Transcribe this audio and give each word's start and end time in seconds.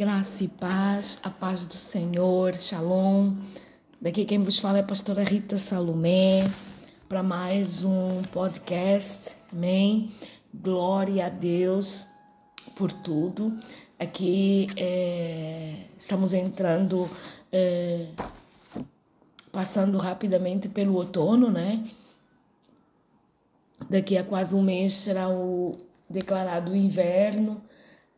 Graça 0.00 0.44
e 0.44 0.48
paz, 0.48 1.18
a 1.22 1.28
paz 1.28 1.66
do 1.66 1.74
Senhor, 1.74 2.56
Shalom. 2.56 3.34
Daqui 4.00 4.24
quem 4.24 4.42
vos 4.42 4.58
fala 4.58 4.78
é 4.78 4.80
a 4.80 4.82
pastora 4.82 5.22
Rita 5.22 5.58
Salomé, 5.58 6.50
para 7.06 7.22
mais 7.22 7.84
um 7.84 8.22
podcast, 8.32 9.36
amém? 9.52 10.10
Glória 10.54 11.26
a 11.26 11.28
Deus 11.28 12.08
por 12.76 12.90
tudo. 12.90 13.54
Aqui 13.98 14.68
é, 14.74 15.84
estamos 15.98 16.32
entrando, 16.32 17.06
é, 17.52 18.06
passando 19.52 19.98
rapidamente 19.98 20.66
pelo 20.66 20.94
outono, 20.94 21.50
né? 21.50 21.84
Daqui 23.90 24.16
a 24.16 24.24
quase 24.24 24.54
um 24.54 24.62
mês 24.62 24.94
será 24.94 25.28
o 25.28 25.78
declarado 26.08 26.74
inverno 26.74 27.60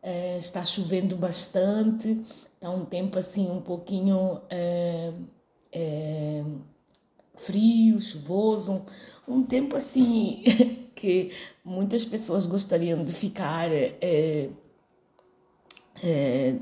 é, 0.03 0.37
está 0.37 0.65
chovendo 0.65 1.17
bastante, 1.17 2.21
está 2.55 2.69
um 2.71 2.85
tempo 2.85 3.19
assim 3.19 3.49
um 3.49 3.61
pouquinho 3.61 4.41
é, 4.51 5.13
é, 5.71 6.45
frio, 7.37 8.01
chuvoso, 8.01 8.85
um 9.29 9.45
tempo 9.45 9.77
assim 9.77 10.43
que 10.97 11.31
muitas 11.65 12.05
pessoas 12.05 12.47
gostariam 12.47 13.05
de 13.05 13.13
ficar 13.13 13.71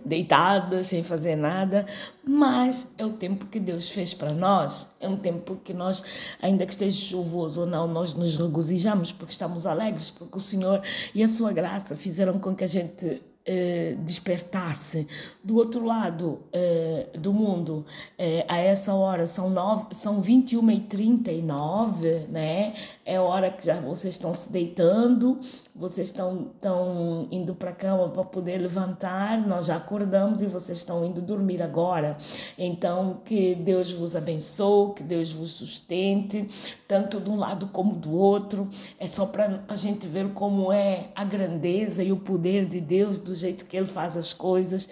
deitadas, 0.04 0.88
sem 0.88 1.02
fazer 1.02 1.34
nada, 1.34 1.86
mas 2.22 2.88
é 2.98 3.06
o 3.06 3.12
tempo 3.12 3.46
que 3.46 3.59
Deus 3.59 3.90
fez 3.90 4.12
para 4.12 4.32
nós. 4.32 4.90
É 5.00 5.09
um 5.09 5.16
tempo 5.16 5.56
que 5.56 5.72
nós, 5.72 6.04
ainda 6.42 6.66
que 6.66 6.72
esteja 6.72 7.00
chuvoso 7.00 7.62
ou 7.62 7.66
não, 7.66 7.86
nós 7.86 8.12
nos 8.12 8.36
regozijamos 8.36 9.12
porque 9.12 9.32
estamos 9.32 9.66
alegres, 9.66 10.10
porque 10.10 10.36
o 10.36 10.40
Senhor 10.40 10.82
e 11.14 11.22
a 11.22 11.28
Sua 11.28 11.52
graça 11.52 11.96
fizeram 11.96 12.38
com 12.38 12.54
que 12.54 12.64
a 12.64 12.66
gente 12.66 13.22
eh, 13.46 13.96
despertasse. 14.00 15.06
Do 15.42 15.56
outro 15.56 15.84
lado 15.84 16.40
eh, 16.52 17.08
do 17.18 17.32
mundo, 17.32 17.84
eh, 18.18 18.44
a 18.48 18.58
essa 18.58 18.94
hora 18.94 19.26
são, 19.26 19.51
nove, 19.51 19.95
são 19.95 20.20
21h39, 20.20 22.28
né? 22.28 22.74
É 23.10 23.18
hora 23.18 23.50
que 23.50 23.66
já 23.66 23.74
vocês 23.80 24.14
estão 24.14 24.32
se 24.32 24.52
deitando, 24.52 25.40
vocês 25.74 26.06
estão, 26.06 26.52
estão 26.54 27.26
indo 27.28 27.56
para 27.56 27.70
a 27.70 27.72
cama 27.72 28.08
para 28.08 28.22
poder 28.22 28.58
levantar, 28.58 29.44
nós 29.44 29.66
já 29.66 29.74
acordamos 29.74 30.42
e 30.42 30.46
vocês 30.46 30.78
estão 30.78 31.04
indo 31.04 31.20
dormir 31.20 31.60
agora. 31.60 32.16
Então, 32.56 33.20
que 33.24 33.56
Deus 33.56 33.90
vos 33.90 34.14
abençoe, 34.14 34.94
que 34.94 35.02
Deus 35.02 35.32
vos 35.32 35.50
sustente, 35.50 36.48
tanto 36.86 37.18
de 37.18 37.28
um 37.28 37.36
lado 37.36 37.66
como 37.72 37.96
do 37.96 38.14
outro. 38.14 38.70
É 38.96 39.08
só 39.08 39.26
para 39.26 39.64
a 39.66 39.74
gente 39.74 40.06
ver 40.06 40.32
como 40.32 40.72
é 40.72 41.08
a 41.12 41.24
grandeza 41.24 42.04
e 42.04 42.12
o 42.12 42.16
poder 42.16 42.64
de 42.64 42.80
Deus, 42.80 43.18
do 43.18 43.34
jeito 43.34 43.64
que 43.64 43.76
Ele 43.76 43.86
faz 43.86 44.16
as 44.16 44.32
coisas 44.32 44.88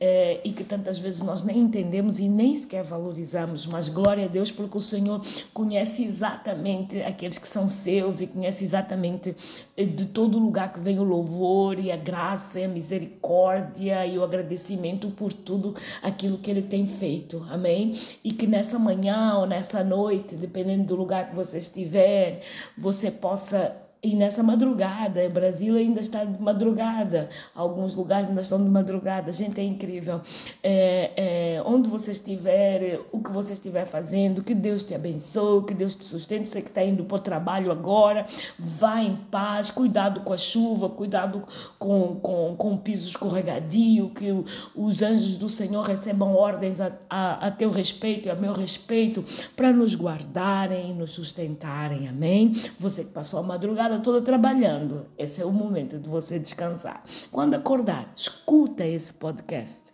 é, 0.00 0.40
e 0.44 0.52
que 0.52 0.62
tantas 0.62 0.98
vezes 0.98 1.22
nós 1.22 1.42
nem 1.42 1.58
entendemos 1.58 2.20
e 2.20 2.28
nem 2.28 2.54
sequer 2.54 2.84
valorizamos. 2.84 3.66
Mas 3.66 3.88
glória 3.88 4.26
a 4.26 4.28
Deus, 4.28 4.50
porque 4.50 4.78
o 4.78 4.80
Senhor 4.80 5.20
conhece 5.52 6.04
exatamente 6.04 7.02
aqueles 7.02 7.38
que 7.38 7.48
são 7.48 7.68
seus 7.68 8.20
e 8.20 8.26
conhece 8.26 8.62
exatamente 8.64 9.34
eh, 9.76 9.84
de 9.84 10.06
todo 10.06 10.38
lugar 10.38 10.72
que 10.72 10.80
vem 10.80 10.98
o 11.00 11.02
louvor 11.02 11.80
e 11.80 11.90
a 11.90 11.96
graça 11.96 12.60
e 12.60 12.64
a 12.64 12.68
misericórdia 12.68 14.06
e 14.06 14.16
o 14.16 14.22
agradecimento 14.22 15.08
por 15.10 15.32
tudo 15.32 15.74
aquilo 16.00 16.38
que 16.38 16.50
Ele 16.50 16.62
tem 16.62 16.86
feito. 16.86 17.44
Amém? 17.50 17.98
E 18.22 18.32
que 18.32 18.46
nessa 18.46 18.78
manhã 18.78 19.34
ou 19.38 19.46
nessa 19.46 19.82
noite, 19.82 20.36
dependendo 20.36 20.84
do 20.84 20.94
lugar 20.94 21.30
que 21.30 21.36
você 21.36 21.58
estiver, 21.58 22.40
você 22.76 23.10
possa 23.10 23.87
e 24.00 24.14
nessa 24.14 24.42
madrugada, 24.42 25.28
Brasil 25.28 25.74
ainda 25.74 25.98
está 25.98 26.24
de 26.24 26.40
madrugada, 26.40 27.28
alguns 27.54 27.96
lugares 27.96 28.28
ainda 28.28 28.40
estão 28.40 28.62
de 28.62 28.70
madrugada, 28.70 29.32
gente, 29.32 29.60
é 29.60 29.64
incrível. 29.64 30.20
É, 30.62 31.56
é, 31.56 31.62
onde 31.64 31.88
você 31.88 32.12
estiver, 32.12 33.00
o 33.10 33.20
que 33.20 33.32
você 33.32 33.54
estiver 33.54 33.86
fazendo, 33.86 34.42
que 34.44 34.54
Deus 34.54 34.84
te 34.84 34.94
abençoe, 34.94 35.64
que 35.64 35.74
Deus 35.74 35.96
te 35.96 36.04
sustente. 36.04 36.48
Você 36.48 36.62
que 36.62 36.68
está 36.68 36.84
indo 36.84 37.04
para 37.04 37.16
o 37.16 37.20
trabalho 37.20 37.72
agora, 37.72 38.24
vá 38.56 39.02
em 39.02 39.16
paz, 39.16 39.70
cuidado 39.70 40.20
com 40.20 40.32
a 40.32 40.38
chuva, 40.38 40.88
cuidado 40.88 41.42
com, 41.76 42.16
com, 42.16 42.54
com 42.56 42.74
o 42.74 42.78
piso 42.78 43.08
escorregadio, 43.08 44.10
que 44.10 44.32
os 44.76 45.02
anjos 45.02 45.36
do 45.36 45.48
Senhor 45.48 45.84
recebam 45.84 46.36
ordens 46.36 46.80
a, 46.80 46.92
a, 47.10 47.48
a 47.48 47.50
teu 47.50 47.70
respeito 47.70 48.28
e 48.28 48.30
a 48.30 48.34
meu 48.36 48.52
respeito 48.52 49.24
para 49.56 49.72
nos 49.72 49.96
guardarem 49.96 50.90
e 50.90 50.92
nos 50.92 51.10
sustentarem. 51.10 52.08
Amém? 52.08 52.52
Você 52.78 53.02
que 53.02 53.10
passou 53.10 53.40
a 53.40 53.42
madrugada, 53.42 53.87
madrugada 53.88 54.00
toda 54.00 54.20
trabalhando. 54.20 55.06
Esse 55.16 55.40
é 55.40 55.46
o 55.46 55.52
momento 55.52 55.98
de 55.98 56.08
você 56.08 56.38
descansar. 56.38 57.02
Quando 57.32 57.54
acordar, 57.54 58.12
escuta 58.14 58.84
esse 58.84 59.14
podcast. 59.14 59.92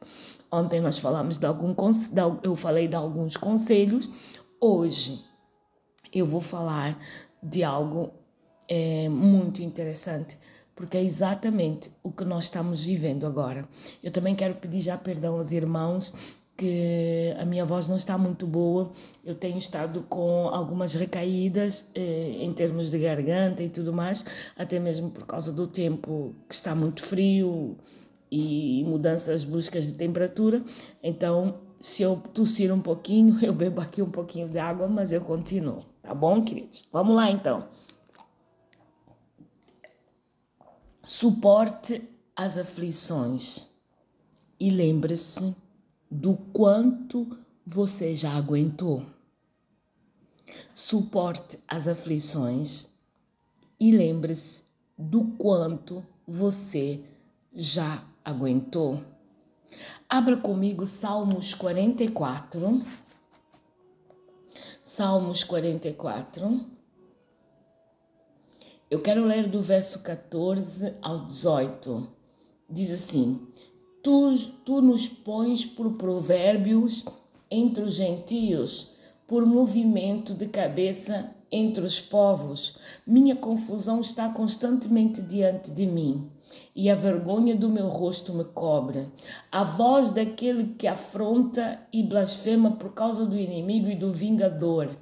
Ontem 0.51 0.81
nós 0.81 0.99
falamos 0.99 1.39
de 1.39 1.47
algum 1.47 1.75
eu 2.43 2.57
falei 2.57 2.89
de 2.89 2.97
alguns 2.97 3.37
conselhos. 3.37 4.11
Hoje 4.61 5.23
eu 6.13 6.27
vou 6.27 6.41
falar 6.41 6.97
de 7.43 7.63
algo 7.63 8.13
é, 8.69 9.09
muito 9.09 9.63
interessante, 9.63 10.39
porque 10.75 10.97
é 10.97 11.03
exatamente 11.03 11.91
o 12.03 12.11
que 12.11 12.25
nós 12.25 12.45
estamos 12.45 12.85
vivendo 12.85 13.27
agora. 13.27 13.69
Eu 14.03 14.11
também 14.11 14.35
quero 14.35 14.55
pedir 14.55 14.81
já 14.81 14.97
perdão 14.97 15.37
aos 15.37 15.53
irmãos 15.53 16.13
que 16.57 17.35
a 17.39 17.45
minha 17.45 17.65
voz 17.65 17.89
não 17.89 17.97
está 17.97 18.17
muito 18.17 18.47
boa. 18.47 18.91
Eu 19.25 19.35
tenho 19.35 19.59
estado 19.59 20.03
com 20.09 20.49
algumas 20.49 20.95
recaídas 20.95 21.91
eh, 21.95 22.37
em 22.41 22.53
termos 22.53 22.91
de 22.91 22.99
garganta 22.99 23.63
e 23.63 23.69
tudo 23.69 23.93
mais, 23.93 24.25
até 24.57 24.79
mesmo 24.79 25.11
por 25.11 25.27
causa 25.27 25.53
do 25.53 25.67
tempo 25.67 26.35
que 26.49 26.55
está 26.55 26.75
muito 26.75 27.03
frio 27.03 27.77
e 28.31 28.85
mudanças 28.87 29.45
bruscas 29.45 29.87
de 29.87 29.95
temperatura. 29.95 30.63
Então, 31.03 31.61
se 31.81 32.03
eu 32.03 32.17
tossir 32.17 32.73
um 32.73 32.81
pouquinho, 32.81 33.39
eu 33.45 33.53
bebo 33.53 33.81
aqui 33.81 34.01
um 34.03 34.11
pouquinho 34.11 34.49
de 34.49 34.59
água, 34.59 34.87
mas 34.87 35.13
eu 35.13 35.21
continuo. 35.21 35.85
Tá 36.03 36.15
bom, 36.15 36.43
queridos? 36.43 36.85
Vamos 36.93 37.17
lá 37.17 37.31
então. 37.31 37.69
Suporte 41.07 42.03
as 42.35 42.57
aflições 42.57 43.71
e 44.59 44.71
lembre-se 44.71 45.55
do 46.11 46.37
quanto 46.53 47.37
você 47.67 48.15
já 48.15 48.33
aguentou. 48.33 49.05
Suporte 50.75 51.59
as 51.67 51.89
aflições 51.89 52.89
e 53.81 53.91
lembre-se 53.91 54.65
do 54.97 55.25
quanto 55.39 56.05
você 56.27 57.01
já 57.53 58.05
aguentou. 58.25 59.03
Abra 60.09 60.37
comigo 60.37 60.87
Salmos 60.87 61.55
44. 61.55 62.83
Salmos 64.83 65.43
44. 65.43 66.61
Eu 68.91 69.01
quero 69.01 69.25
ler 69.25 69.49
do 69.49 69.63
verso 69.63 70.01
14 70.01 70.95
ao 71.03 71.25
18. 71.25 72.07
Diz 72.69 72.93
assim: 72.93 73.41
Tu, 74.05 74.37
tu 74.67 74.83
nos 74.83 75.09
pões 75.09 75.65
por 75.65 75.93
provérbios 75.93 77.07
entre 77.51 77.83
os 77.83 77.95
gentios, 77.95 78.91
por 79.27 79.47
movimento 79.47 80.35
de 80.35 80.47
cabeça 80.47 81.35
entre 81.51 81.87
os 81.87 81.99
povos. 81.99 82.77
Minha 83.07 83.35
confusão 83.35 84.01
está 84.01 84.29
constantemente 84.29 85.23
diante 85.23 85.71
de 85.71 85.87
mim, 85.87 86.31
e 86.77 86.91
a 86.91 86.95
vergonha 86.95 87.57
do 87.57 87.71
meu 87.71 87.89
rosto 87.89 88.35
me 88.35 88.45
cobre. 88.45 89.09
A 89.51 89.65
voz 89.65 90.11
daquele 90.11 90.75
que 90.75 90.87
afronta 90.87 91.81
e 91.91 92.03
blasfema 92.03 92.73
por 92.73 92.93
causa 92.93 93.25
do 93.25 93.39
inimigo 93.39 93.89
e 93.89 93.97
do 93.97 94.13
vingador. 94.13 94.95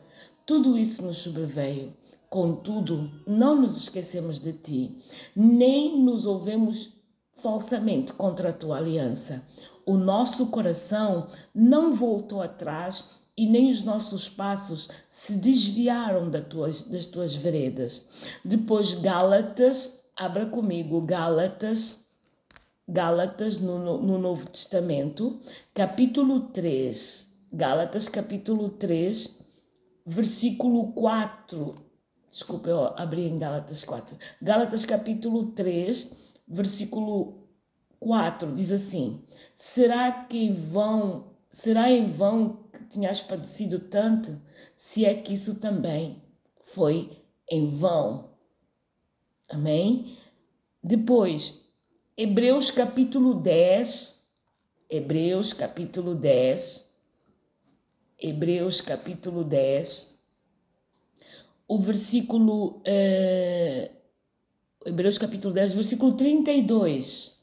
Tudo 0.46 0.78
isso 0.78 1.04
nos 1.04 1.16
sobreveio. 1.16 1.92
Contudo, 2.30 3.10
não 3.26 3.60
nos 3.60 3.76
esquecemos 3.76 4.38
de 4.38 4.52
ti, 4.52 4.96
nem 5.34 6.00
nos 6.00 6.24
ouvemos 6.24 7.01
falsamente 7.34 8.12
contra 8.12 8.50
a 8.50 8.52
tua 8.52 8.76
aliança. 8.76 9.46
O 9.84 9.96
nosso 9.96 10.46
coração 10.46 11.26
não 11.54 11.92
voltou 11.92 12.40
atrás 12.40 13.10
e 13.36 13.46
nem 13.46 13.70
os 13.70 13.82
nossos 13.82 14.28
passos 14.28 14.88
se 15.10 15.34
desviaram 15.36 16.30
das 16.30 16.46
tuas, 16.46 16.82
das 16.82 17.06
tuas 17.06 17.34
veredas. 17.34 18.08
Depois, 18.44 18.94
Gálatas, 18.94 20.04
abra 20.16 20.46
comigo, 20.46 21.00
Gálatas, 21.00 22.04
Gálatas 22.86 23.58
no, 23.58 23.78
no, 23.78 24.02
no 24.02 24.18
Novo 24.18 24.46
Testamento, 24.48 25.40
capítulo 25.72 26.40
3. 26.48 27.32
Gálatas, 27.52 28.08
capítulo 28.08 28.70
3, 28.70 29.38
versículo 30.06 30.92
4. 30.92 31.74
Desculpa, 32.30 32.68
eu 32.68 32.86
abri 32.96 33.28
em 33.28 33.38
Gálatas 33.38 33.84
4. 33.84 34.16
Gálatas, 34.40 34.84
capítulo 34.84 35.46
3, 35.46 36.16
versículo 36.54 37.48
4 37.98 38.52
diz 38.54 38.72
assim: 38.72 39.22
Será 39.54 40.24
que 40.24 40.38
em 40.38 40.52
vão, 40.52 41.32
será 41.50 41.90
em 41.90 42.06
vão 42.06 42.64
que 42.72 42.84
tinhas 42.84 43.20
padecido 43.20 43.78
tanto, 43.78 44.40
se 44.76 45.04
é 45.04 45.14
que 45.14 45.32
isso 45.32 45.60
também 45.60 46.22
foi 46.60 47.10
em 47.50 47.68
vão? 47.68 48.30
Amém? 49.48 50.16
Depois, 50.82 51.68
Hebreus 52.16 52.70
capítulo 52.70 53.34
10, 53.34 54.12
Hebreus 54.94 55.54
capítulo 55.54 56.14
10. 56.14 56.86
Hebreus 58.18 58.82
capítulo 58.82 59.42
10. 59.42 60.18
O 61.66 61.78
versículo. 61.78 62.82
Uh, 62.86 64.01
Hebreus 64.84 65.16
capítulo 65.16 65.54
10, 65.54 65.74
versículo 65.74 66.12
32. 66.12 67.40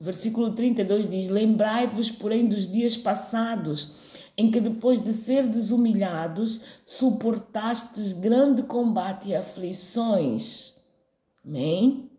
Versículo 0.00 0.52
32 0.52 1.08
diz: 1.08 1.28
Lembrai-vos, 1.28 2.10
porém, 2.10 2.48
dos 2.48 2.66
dias 2.66 2.96
passados, 2.96 3.90
em 4.36 4.50
que 4.50 4.60
depois 4.60 5.00
de 5.00 5.12
serdes 5.12 5.70
humilhados, 5.70 6.60
suportastes 6.84 8.12
grande 8.12 8.64
combate 8.64 9.28
e 9.28 9.36
aflições. 9.36 10.74
Amém? 11.44 12.10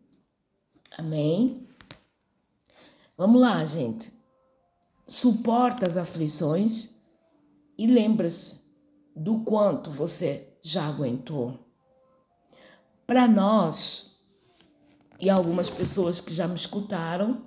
Amém? 0.97 1.67
Vamos 3.17 3.41
lá, 3.41 3.63
gente. 3.65 4.11
Suporta 5.05 5.85
as 5.85 5.97
aflições 5.97 6.95
e 7.77 7.85
lembra-se 7.85 8.55
do 9.13 9.39
quanto 9.39 9.91
você 9.91 10.47
já 10.61 10.85
aguentou. 10.87 11.59
Para 13.05 13.27
nós, 13.27 14.12
e 15.23 15.29
algumas 15.29 15.69
pessoas 15.69 16.19
que 16.19 16.33
já 16.33 16.45
me 16.49 16.55
escutaram, 16.55 17.45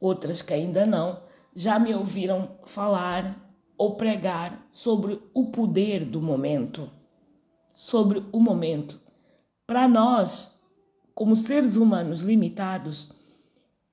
outras 0.00 0.42
que 0.42 0.52
ainda 0.52 0.84
não, 0.84 1.22
já 1.54 1.78
me 1.78 1.94
ouviram 1.94 2.58
falar 2.66 3.54
ou 3.76 3.94
pregar 3.94 4.66
sobre 4.72 5.22
o 5.32 5.46
poder 5.46 6.04
do 6.04 6.20
momento, 6.20 6.90
sobre 7.72 8.20
o 8.32 8.40
momento. 8.40 9.00
Para 9.64 9.86
nós, 9.86 10.60
como 11.14 11.36
seres 11.36 11.76
humanos 11.76 12.22
limitados, 12.22 13.12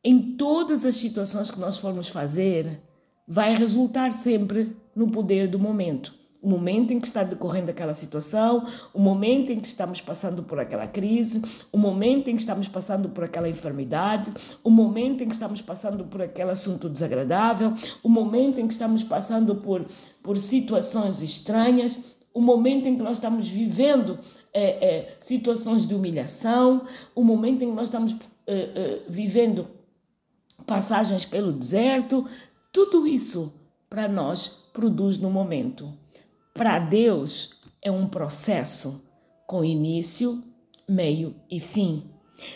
em 0.04 0.36
todas 0.36 0.84
as 0.84 0.96
situações 0.96 1.52
que 1.52 1.60
nós 1.60 1.78
formos 1.78 2.10
fazer, 2.10 2.82
vai 3.28 3.56
resultar 3.56 4.12
sempre 4.12 4.76
no 4.96 5.12
poder 5.12 5.48
do 5.48 5.60
momento 5.60 6.25
o 6.46 6.48
momento 6.48 6.94
em 6.94 7.00
que 7.00 7.08
está 7.08 7.24
decorrendo 7.24 7.72
aquela 7.72 7.96
situação, 7.96 8.68
o 8.94 9.00
momento 9.00 9.52
em 9.52 9.60
que 9.60 9.66
estamos 9.66 10.00
passando 10.00 10.44
por 10.44 10.60
aquela 10.60 10.86
crise, 10.86 11.42
o 11.72 11.78
momento 11.78 12.30
em 12.30 12.36
que 12.36 12.42
estamos 12.42 12.68
passando 12.68 13.10
por 13.10 13.24
aquela 13.24 13.50
enfermidade, 13.50 14.32
o 14.64 14.70
momento 14.70 15.24
em 15.24 15.28
que 15.28 15.34
estamos 15.34 15.60
passando 15.60 16.06
por 16.06 16.22
aquele 16.22 16.52
assunto 16.52 16.88
desagradável, 16.88 17.74
o 18.04 18.08
momento 18.08 18.62
em 18.62 18.68
que 18.68 18.74
estamos 18.74 19.04
passando 19.04 19.56
por, 19.56 19.88
por 20.22 20.38
situações 20.38 21.24
estranhas, 21.24 22.16
o 22.32 22.40
momento 22.40 22.88
em 22.88 22.96
que 22.96 23.02
nós 23.02 23.18
estamos 23.18 23.50
vivendo 23.50 24.20
é, 24.54 24.86
é, 24.86 25.16
situações 25.20 25.88
de 25.88 25.96
humilhação, 25.96 26.86
o 27.16 27.24
momento 27.24 27.64
em 27.64 27.70
que 27.72 27.76
nós 27.76 27.88
estamos 27.88 28.16
é, 28.46 29.02
vivendo 29.10 29.68
passagens 30.68 31.26
pelo 31.26 31.52
deserto, 31.52 32.24
tudo 32.72 33.08
isso 33.08 33.52
para 33.90 34.08
nós 34.08 34.70
produz 34.72 35.18
no 35.18 35.32
momento 35.32 36.05
para 36.56 36.80
Deus 36.80 37.60
é 37.82 37.92
um 37.92 38.08
processo 38.08 39.06
com 39.46 39.64
início, 39.64 40.42
meio 40.88 41.36
e 41.52 41.60
fim. 41.60 42.10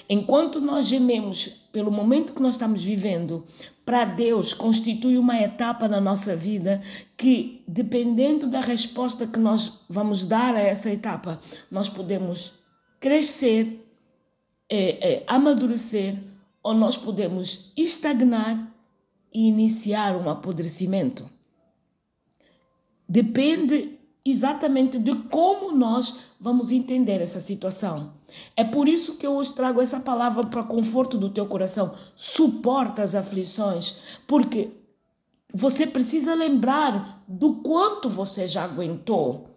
Enquanto 0.10 0.62
nós 0.62 0.88
gememos 0.88 1.68
pelo 1.72 1.92
momento 1.92 2.34
que 2.34 2.42
nós 2.42 2.56
estamos 2.56 2.81
vivendo, 2.84 3.46
para 3.86 4.06
Deus 4.06 4.54
constitui 4.54 5.18
uma 5.18 5.38
etapa 5.42 5.88
na 5.88 6.00
nossa 6.00 6.34
vida 6.34 6.81
que, 7.18 7.62
dependendo 7.68 8.48
da 8.48 8.62
resposta 8.62 9.28
que 9.28 9.38
nós 9.38 9.81
vamos 9.90 10.24
dar 10.24 10.56
a 10.56 10.62
essa 10.62 10.90
etapa, 10.90 11.40
nós 11.69 11.90
podemos 11.90 12.54
crescer, 13.02 13.86
é, 14.69 15.13
é, 15.13 15.24
amadurecer 15.28 16.16
ou 16.63 16.74
nós 16.74 16.95
podemos 16.95 17.74
estagnar 17.75 18.74
e 19.34 19.48
iniciar 19.48 20.16
um 20.16 20.30
apodrecimento 20.30 21.30
depende 23.10 23.98
exatamente 24.24 25.00
de 25.00 25.16
como 25.16 25.72
nós 25.72 26.20
vamos 26.40 26.70
entender 26.70 27.20
essa 27.20 27.40
situação. 27.40 28.14
É 28.56 28.64
por 28.64 28.88
isso 28.88 29.16
que 29.18 29.26
eu 29.26 29.34
hoje 29.34 29.54
trago 29.54 29.82
essa 29.82 30.00
palavra 30.00 30.46
para 30.46 30.64
conforto 30.64 31.18
do 31.18 31.32
teu 31.32 31.48
coração. 31.48 31.96
Suporta 32.16 33.02
as 33.02 33.16
aflições, 33.16 34.02
porque 34.28 34.70
você 35.52 35.88
precisa 35.88 36.36
lembrar 36.36 37.24
do 37.28 37.56
quanto 37.56 38.08
você 38.08 38.48
já 38.48 38.64
aguentou. 38.64 39.48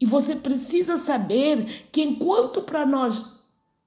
E 0.00 0.06
você 0.06 0.36
precisa 0.36 0.96
saber 0.96 1.86
que 1.92 2.02
enquanto 2.02 2.62
para 2.62 2.86
nós 2.86 3.36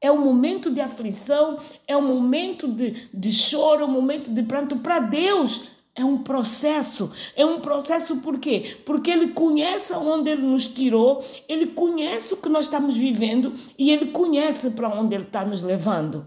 é 0.02 0.12
um 0.12 0.24
momento 0.24 0.72
de 0.72 0.80
aflição, 0.80 1.58
é 1.88 1.98
um 1.98 2.08
momento 2.08 2.68
de, 2.68 3.10
de 3.14 3.32
choro, 3.32 3.82
é 3.82 3.86
um 3.86 3.92
momento 3.92 4.32
de 4.32 4.44
pranto, 4.44 4.78
para 4.78 5.00
Deus 5.00 5.79
é 6.00 6.06
um 6.06 6.18
processo. 6.18 7.14
É 7.36 7.46
um 7.46 7.60
processo 7.60 8.18
por 8.18 8.40
quê? 8.40 8.78
Porque 8.86 9.12
ele 9.12 9.30
conhece 9.30 9.94
onde 9.94 10.30
ele 10.32 10.44
nos 10.44 10.66
tirou, 10.68 11.24
ele 11.48 11.68
conhece 11.68 12.34
o 12.34 12.38
que 12.38 12.48
nós 12.48 12.66
estamos 12.66 12.96
vivendo 12.96 13.54
e 13.78 13.92
ele 13.92 14.08
conhece 14.08 14.72
para 14.72 14.88
onde 14.88 15.14
ele 15.14 15.26
está 15.26 15.44
nos 15.44 15.62
levando. 15.62 16.26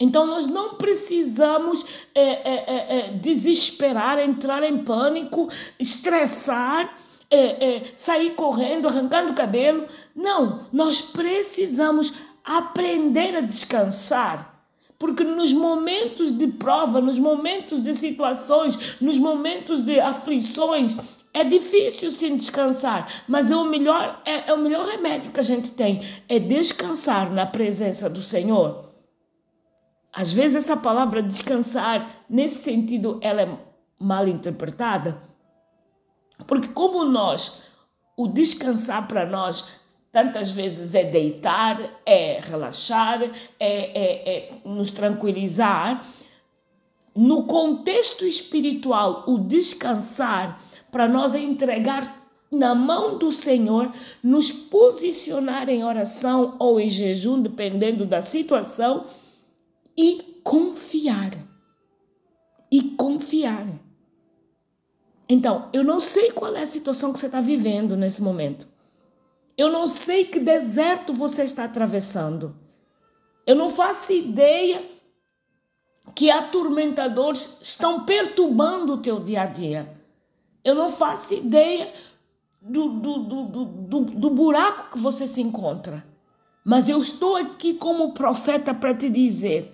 Então 0.00 0.26
nós 0.26 0.46
não 0.46 0.74
precisamos 0.74 1.84
é, 2.14 2.22
é, 2.22 2.64
é, 2.66 2.98
é 2.98 3.10
desesperar, 3.12 4.18
entrar 4.18 4.62
em 4.62 4.78
pânico, 4.82 5.48
estressar, 5.78 6.96
é, 7.30 7.66
é, 7.66 7.82
sair 7.94 8.34
correndo, 8.34 8.88
arrancando 8.88 9.32
o 9.32 9.34
cabelo. 9.34 9.86
Não, 10.14 10.66
nós 10.72 11.02
precisamos 11.02 12.14
aprender 12.42 13.36
a 13.36 13.40
descansar 13.40 14.55
porque 14.98 15.22
nos 15.24 15.52
momentos 15.52 16.30
de 16.30 16.46
prova, 16.46 17.00
nos 17.00 17.18
momentos 17.18 17.82
de 17.82 17.92
situações, 17.92 19.00
nos 19.00 19.18
momentos 19.18 19.80
de 19.80 20.00
aflições, 20.00 20.96
é 21.36 21.44
difícil 21.44 22.10
sim 22.10 22.34
descansar, 22.34 23.24
mas 23.28 23.50
é 23.50 23.56
o 23.56 23.64
melhor 23.64 24.22
é, 24.24 24.48
é, 24.48 24.54
o 24.54 24.58
melhor 24.58 24.86
remédio 24.86 25.30
que 25.30 25.40
a 25.40 25.42
gente 25.42 25.72
tem 25.72 26.00
é 26.28 26.38
descansar 26.38 27.30
na 27.30 27.44
presença 27.44 28.08
do 28.08 28.22
Senhor. 28.22 28.86
Às 30.10 30.32
vezes 30.32 30.64
essa 30.64 30.78
palavra 30.78 31.22
descansar 31.22 32.24
nesse 32.28 32.62
sentido 32.62 33.18
ela 33.20 33.42
é 33.42 33.58
mal 34.00 34.26
interpretada, 34.26 35.22
porque 36.46 36.68
como 36.68 37.04
nós 37.04 37.64
o 38.16 38.26
descansar 38.26 39.06
para 39.06 39.26
nós 39.26 39.68
Tantas 40.16 40.50
vezes 40.50 40.94
é 40.94 41.04
deitar, 41.04 42.00
é 42.06 42.40
relaxar, 42.40 43.22
é, 43.22 43.30
é, 43.60 44.30
é 44.34 44.50
nos 44.64 44.90
tranquilizar. 44.90 46.10
No 47.14 47.42
contexto 47.42 48.24
espiritual, 48.24 49.24
o 49.26 49.36
descansar 49.36 50.58
para 50.90 51.06
nós 51.06 51.34
é 51.34 51.38
entregar 51.38 52.26
na 52.50 52.74
mão 52.74 53.18
do 53.18 53.30
Senhor, 53.30 53.92
nos 54.22 54.50
posicionar 54.50 55.68
em 55.68 55.84
oração 55.84 56.56
ou 56.58 56.80
em 56.80 56.88
jejum, 56.88 57.42
dependendo 57.42 58.06
da 58.06 58.22
situação, 58.22 59.08
e 59.94 60.40
confiar. 60.42 61.32
E 62.72 62.80
confiar. 62.96 63.66
Então, 65.28 65.68
eu 65.74 65.84
não 65.84 66.00
sei 66.00 66.32
qual 66.32 66.56
é 66.56 66.62
a 66.62 66.66
situação 66.66 67.12
que 67.12 67.18
você 67.18 67.26
está 67.26 67.42
vivendo 67.42 67.98
nesse 67.98 68.22
momento. 68.22 68.75
Eu 69.56 69.70
não 69.70 69.86
sei 69.86 70.24
que 70.24 70.38
deserto 70.38 71.12
você 71.12 71.44
está 71.44 71.64
atravessando. 71.64 72.54
Eu 73.46 73.54
não 73.54 73.70
faço 73.70 74.12
ideia 74.12 74.84
que 76.14 76.30
atormentadores 76.30 77.58
estão 77.60 78.04
perturbando 78.04 78.94
o 78.94 78.98
teu 78.98 79.18
dia 79.18 79.42
a 79.42 79.46
dia. 79.46 79.96
Eu 80.64 80.74
não 80.74 80.90
faço 80.90 81.34
ideia 81.34 81.92
do, 82.60 82.88
do, 82.88 83.18
do, 83.18 83.44
do, 83.64 84.00
do 84.00 84.30
buraco 84.30 84.92
que 84.92 84.98
você 84.98 85.26
se 85.26 85.40
encontra. 85.40 86.04
Mas 86.64 86.88
eu 86.88 86.98
estou 86.98 87.36
aqui 87.36 87.74
como 87.74 88.12
profeta 88.12 88.74
para 88.74 88.92
te 88.92 89.08
dizer: 89.08 89.72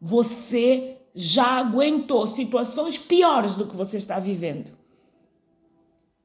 você 0.00 0.98
já 1.14 1.58
aguentou 1.58 2.26
situações 2.26 2.98
piores 2.98 3.56
do 3.56 3.66
que 3.66 3.74
você 3.74 3.96
está 3.96 4.18
vivendo. 4.18 4.72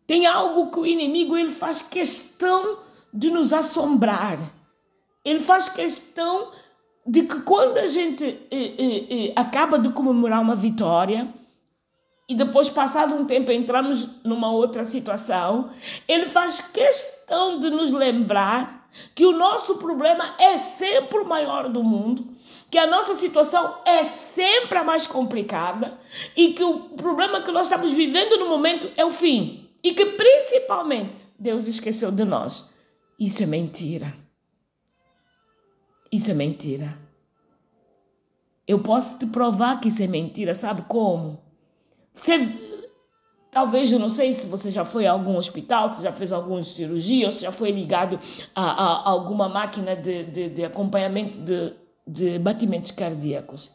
Tem 0.05 0.25
algo 0.25 0.71
que 0.71 0.79
o 0.79 0.85
inimigo 0.85 1.37
ele 1.37 1.51
faz 1.51 1.81
questão 1.81 2.79
de 3.13 3.29
nos 3.29 3.53
assombrar. 3.53 4.39
Ele 5.23 5.39
faz 5.39 5.69
questão 5.69 6.51
de 7.05 7.23
que 7.23 7.41
quando 7.41 7.77
a 7.77 7.87
gente 7.87 8.23
eh, 8.23 8.73
eh, 8.77 9.05
eh, 9.09 9.33
acaba 9.35 9.79
de 9.79 9.89
comemorar 9.89 10.41
uma 10.41 10.55
vitória 10.55 11.27
e 12.29 12.35
depois, 12.35 12.69
passado 12.69 13.15
um 13.15 13.25
tempo, 13.25 13.51
entramos 13.51 14.23
numa 14.23 14.51
outra 14.51 14.85
situação, 14.85 15.71
ele 16.07 16.27
faz 16.27 16.61
questão 16.61 17.59
de 17.59 17.71
nos 17.71 17.91
lembrar 17.91 18.87
que 19.15 19.25
o 19.25 19.31
nosso 19.31 19.77
problema 19.77 20.35
é 20.37 20.59
sempre 20.59 21.19
o 21.19 21.25
maior 21.25 21.67
do 21.69 21.83
mundo, 21.83 22.27
que 22.69 22.77
a 22.77 22.85
nossa 22.85 23.15
situação 23.15 23.77
é 23.83 24.03
sempre 24.03 24.77
a 24.77 24.83
mais 24.83 25.07
complicada 25.07 25.97
e 26.35 26.53
que 26.53 26.63
o 26.63 26.81
problema 26.81 27.41
que 27.41 27.51
nós 27.51 27.65
estamos 27.65 27.91
vivendo 27.93 28.37
no 28.37 28.47
momento 28.47 28.91
é 28.95 29.03
o 29.03 29.09
fim 29.09 29.67
e 29.83 29.91
que 29.93 30.05
principalmente 30.05 31.17
Deus 31.37 31.65
esqueceu 31.65 32.11
de 32.11 32.25
nós. 32.25 32.71
Isso 33.19 33.43
é 33.43 33.45
mentira. 33.45 34.13
Isso 36.09 36.31
é 36.31 36.33
mentira. 36.33 36.97
Eu 38.65 38.79
posso 38.79 39.19
te 39.19 39.25
provar 39.25 39.81
que 39.81 39.89
isso 39.89 40.01
é 40.01 40.07
mentira, 40.07 40.53
sabe 40.53 40.83
como? 40.83 41.41
Você, 42.13 42.47
talvez, 43.51 43.91
eu 43.91 43.99
não 43.99 44.09
sei 44.09 44.31
se 44.31 44.47
você 44.47 44.71
já 44.71 44.85
foi 44.85 45.05
a 45.05 45.11
algum 45.11 45.35
hospital, 45.35 45.91
se 45.91 46.01
já 46.01 46.13
fez 46.13 46.31
alguma 46.31 46.63
cirurgia, 46.63 47.25
ou 47.25 47.31
se 47.31 47.41
já 47.41 47.51
foi 47.51 47.71
ligado 47.71 48.17
a, 48.55 48.63
a, 48.63 48.85
a 49.01 49.09
alguma 49.09 49.49
máquina 49.49 49.95
de, 49.95 50.23
de, 50.23 50.49
de 50.49 50.63
acompanhamento 50.63 51.39
de, 51.39 51.73
de 52.07 52.39
batimentos 52.39 52.91
cardíacos. 52.91 53.71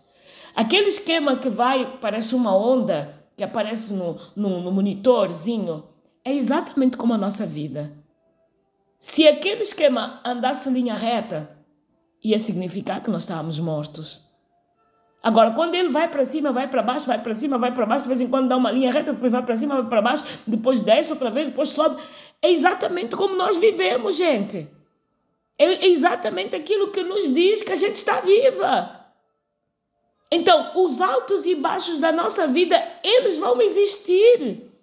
Aquele 0.55 0.89
esquema 0.89 1.37
que 1.37 1.51
vai, 1.51 1.99
parece 2.01 2.35
uma 2.35 2.57
onda, 2.57 3.23
que 3.37 3.45
aparece 3.45 3.93
no, 3.93 4.17
no, 4.35 4.63
no 4.63 4.73
monitorzinho, 4.73 5.85
é 6.25 6.33
exatamente 6.33 6.97
como 6.97 7.13
a 7.13 7.19
nossa 7.19 7.45
vida. 7.45 8.04
Se 9.07 9.29
aquele 9.29 9.61
esquema 9.61 10.19
andasse 10.25 10.71
linha 10.71 10.95
reta, 10.95 11.59
ia 12.23 12.39
significar 12.39 13.03
que 13.03 13.11
nós 13.11 13.25
estávamos 13.25 13.61
mortos. 13.61 14.23
Agora, 15.23 15.51
quando 15.51 15.75
ele 15.75 15.91
vai 15.91 16.09
para 16.09 16.25
cima, 16.25 16.51
vai 16.53 16.69
para 16.69 16.83
baixo, 16.83 17.05
vai 17.05 17.23
para 17.23 17.35
cima, 17.35 17.59
vai 17.59 17.71
para 17.75 17.85
baixo, 17.85 18.05
de 18.05 18.09
vez 18.09 18.23
em 18.23 18.29
quando 18.29 18.49
dá 18.49 18.57
uma 18.57 18.71
linha 18.71 18.91
reta, 18.91 19.13
depois 19.13 19.31
vai 19.31 19.43
para 19.43 19.57
cima, 19.57 19.75
vai 19.83 19.91
para 19.91 20.01
baixo, 20.01 20.25
depois 20.47 20.81
desce 20.81 21.13
outra 21.13 21.31
vez, 21.31 21.49
depois 21.49 21.69
sobe. 21.69 22.03
É 22.41 22.51
exatamente 22.51 23.15
como 23.15 23.37
nós 23.37 23.59
vivemos, 23.59 24.17
gente. 24.17 24.71
É 25.59 25.87
exatamente 25.87 26.57
aquilo 26.57 26.91
que 26.91 27.03
nos 27.03 27.25
diz 27.35 27.63
que 27.63 27.73
a 27.73 27.77
gente 27.77 27.97
está 27.97 28.23
viva. 28.23 29.05
Então, 30.33 30.83
os 30.83 31.03
altos 31.03 31.45
e 31.45 31.55
baixos 31.55 32.01
da 32.01 32.11
nossa 32.11 32.47
vida, 32.47 32.83
eles 33.03 33.37
vão 33.37 33.61
existir. 33.61 34.74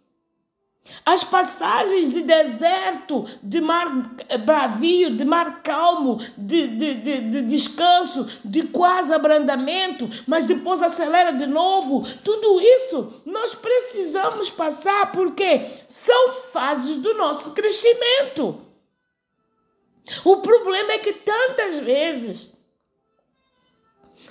As 1.06 1.24
passagens 1.24 2.12
de 2.12 2.22
deserto, 2.22 3.26
de 3.42 3.62
mar 3.62 4.16
bravio, 4.46 5.16
de 5.16 5.24
mar 5.24 5.62
calmo, 5.62 6.18
de, 6.38 6.68
de, 6.68 6.94
de, 6.96 7.22
de, 7.22 7.42
descanso, 7.44 8.28
de 8.44 8.64
quase 8.64 9.14
abrandamento, 9.14 10.10
mas 10.28 10.46
depois 10.46 10.82
acelera 10.82 11.32
de 11.32 11.46
novo. 11.46 12.04
Tudo 12.24 12.60
isso 12.62 13.22
nós 13.26 13.56
precisamos 13.56 14.50
passar 14.50 15.12
porque 15.12 15.66
são 15.88 16.34
fases 16.34 16.98
do 16.98 17.14
nosso 17.16 17.52
crescimento. 17.52 18.62
O 20.26 20.38
problema 20.38 20.94
é 20.94 21.00
que 21.00 21.14
tantas 21.14 21.78
vezes 21.78 22.58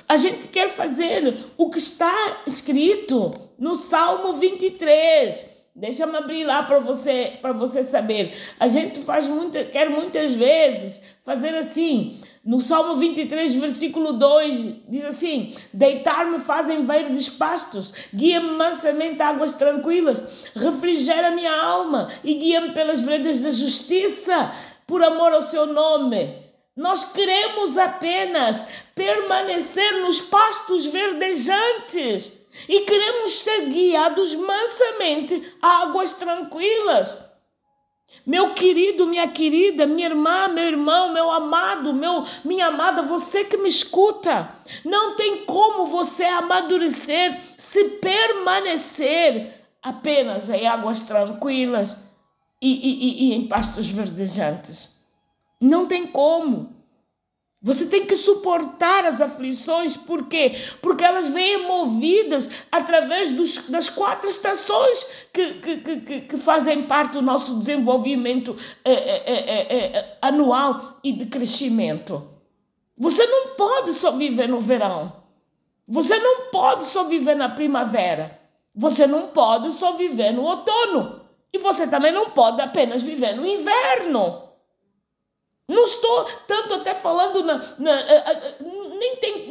a 0.09 0.17
gente 0.17 0.49
quer 0.49 0.69
fazer 0.69 1.47
o 1.57 1.71
que 1.71 1.79
está 1.79 2.43
escrito 2.47 3.33
no 3.59 3.75
Salmo 3.77 4.35
23 4.35 5.60
Deixa-me 5.75 6.17
abrir 6.17 6.45
lá 6.45 6.65
para 6.65 6.81
você, 6.81 7.39
para 7.41 7.53
você 7.53 7.85
saber. 7.85 8.37
A 8.59 8.67
gente 8.67 9.01
faz 9.01 9.29
muita, 9.29 9.65
quer 9.65 9.89
muitas 9.89 10.35
vezes 10.35 11.01
fazer 11.23 11.55
assim. 11.55 12.21
No 12.45 12.61
Salmo 12.61 12.97
23, 12.97 13.55
versículo 13.55 14.15
2, 14.15 14.89
diz 14.89 15.05
assim: 15.05 15.55
Deitar-me 15.73 16.39
fazem 16.39 16.85
verdes 16.85 17.29
pastos, 17.29 17.93
guia-me 18.13 18.53
mansamente 18.53 19.23
a 19.23 19.29
águas 19.29 19.53
tranquilas, 19.53 20.49
refrigera 20.55 21.31
minha 21.31 21.55
alma 21.55 22.09
e 22.25 22.35
guia-me 22.35 22.73
pelas 22.73 23.01
veredas 23.01 23.41
da 23.41 23.51
justiça, 23.51 24.53
por 24.87 25.05
amor 25.05 25.33
ao 25.33 25.43
seu 25.43 25.67
nome. 25.67 26.35
Nós 26.75 27.05
queremos 27.05 27.77
apenas 27.77 28.67
permanecer 28.95 30.01
nos 30.01 30.21
pastos 30.21 30.87
verdejantes 30.87 32.40
e 32.69 32.81
queremos 32.81 33.43
ser 33.43 33.67
guiados 33.67 34.35
mansamente 34.35 35.55
a 35.61 35.83
águas 35.83 36.13
tranquilas. 36.15 37.31
Meu 38.27 38.55
querido, 38.55 39.07
minha 39.07 39.29
querida, 39.29 39.87
minha 39.87 40.09
irmã, 40.09 40.49
meu 40.49 40.65
irmão, 40.65 41.13
meu 41.13 41.31
amado, 41.31 41.93
meu, 41.93 42.25
minha 42.45 42.67
amada, 42.67 43.03
você 43.03 43.45
que 43.45 43.57
me 43.57 43.69
escuta, 43.69 44.51
não 44.85 45.17
tem 45.17 45.45
como 45.45 45.87
você 45.87 46.25
amadurecer 46.25 47.41
se 47.57 47.85
permanecer 47.99 49.65
apenas 49.83 50.51
em 50.51 50.67
águas 50.67 51.01
tranquilas 51.01 52.05
e, 52.61 52.69
e, 52.69 53.29
e, 53.29 53.31
e 53.31 53.35
em 53.35 53.49
pastos 53.49 53.89
verdejantes. 53.89 55.01
Não 55.61 55.87
tem 55.87 56.07
como. 56.07 56.80
Você 57.63 57.87
tem 57.87 58.07
que 58.07 58.17
suportar 58.17 59.05
as 59.05 59.21
aflições, 59.21 59.95
por 59.95 60.29
quê? 60.29 60.57
Porque 60.81 61.05
elas 61.05 61.29
vêm 61.29 61.67
movidas 61.67 62.49
através 62.73 63.31
dos, 63.33 63.69
das 63.69 63.91
quatro 63.91 64.31
estações 64.31 65.07
que, 65.31 65.55
que, 65.55 65.77
que, 65.77 66.21
que 66.23 66.37
fazem 66.39 66.85
parte 66.85 67.13
do 67.13 67.23
nosso 67.23 67.59
desenvolvimento 67.59 68.57
é, 68.83 68.93
é, 68.93 69.77
é, 69.77 70.19
anual 70.23 70.99
e 71.05 71.13
de 71.13 71.27
crescimento. 71.27 72.27
Você 72.97 73.27
não 73.27 73.49
pode 73.49 73.93
só 73.93 74.13
viver 74.13 74.49
no 74.49 74.59
verão. 74.59 75.13
Você 75.87 76.19
não 76.19 76.51
pode 76.51 76.85
só 76.85 77.05
viver 77.05 77.35
na 77.35 77.51
primavera. 77.51 78.41
Você 78.75 79.07
não 79.07 79.29
pode 79.29 79.71
só 79.73 79.93
viver 79.93 80.33
no 80.33 80.45
outono. 80.45 81.21
E 81.53 81.59
você 81.59 81.87
também 81.87 82.13
não 82.13 82.31
pode 82.31 82.63
apenas 82.63 83.03
viver 83.03 83.35
no 83.35 83.47
inverno. 83.47 84.50
Não 85.71 85.85
estou 85.85 86.25
tanto 86.49 86.75
até 86.75 86.97
falando 86.97 87.45
na. 87.45 87.59
na 87.79 88.01
eh, 88.01 88.25
eh, 88.27 88.55
nem 88.99 89.17
tem. 89.17 89.49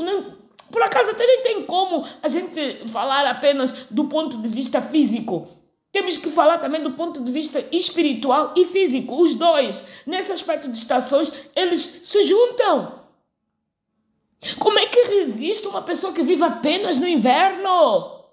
Por 0.69 0.81
acaso 0.83 1.11
até 1.11 1.25
nem 1.25 1.41
tem 1.41 1.65
como 1.65 2.05
a 2.21 2.27
gente 2.27 2.85
falar 2.89 3.25
apenas 3.25 3.71
do 3.89 4.03
ponto 4.03 4.37
de 4.37 4.49
vista 4.49 4.81
físico. 4.81 5.47
Temos 5.93 6.17
que 6.17 6.29
falar 6.29 6.57
também 6.57 6.83
do 6.83 6.91
ponto 6.91 7.23
de 7.23 7.31
vista 7.31 7.65
espiritual 7.71 8.53
e 8.55 8.65
físico. 8.65 9.15
Os 9.19 9.33
dois, 9.33 9.85
nesse 10.05 10.33
aspecto 10.33 10.69
de 10.69 10.77
estações, 10.77 11.31
eles 11.55 12.01
se 12.03 12.21
juntam. 12.23 12.99
Como 14.59 14.77
é 14.77 14.87
que 14.87 15.01
resiste 15.03 15.67
uma 15.67 15.81
pessoa 15.81 16.11
que 16.11 16.21
vive 16.21 16.43
apenas 16.43 16.99
no 16.99 17.07
inverno? 17.07 18.25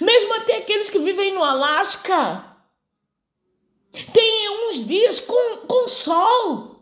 Mesmo 0.00 0.34
até 0.34 0.56
aqueles 0.56 0.90
que 0.90 0.98
vivem 0.98 1.32
no 1.32 1.44
Alasca. 1.44 2.55
Tem 4.12 4.68
uns 4.68 4.84
dias 4.84 5.20
com, 5.20 5.58
com 5.66 5.88
sol. 5.88 6.76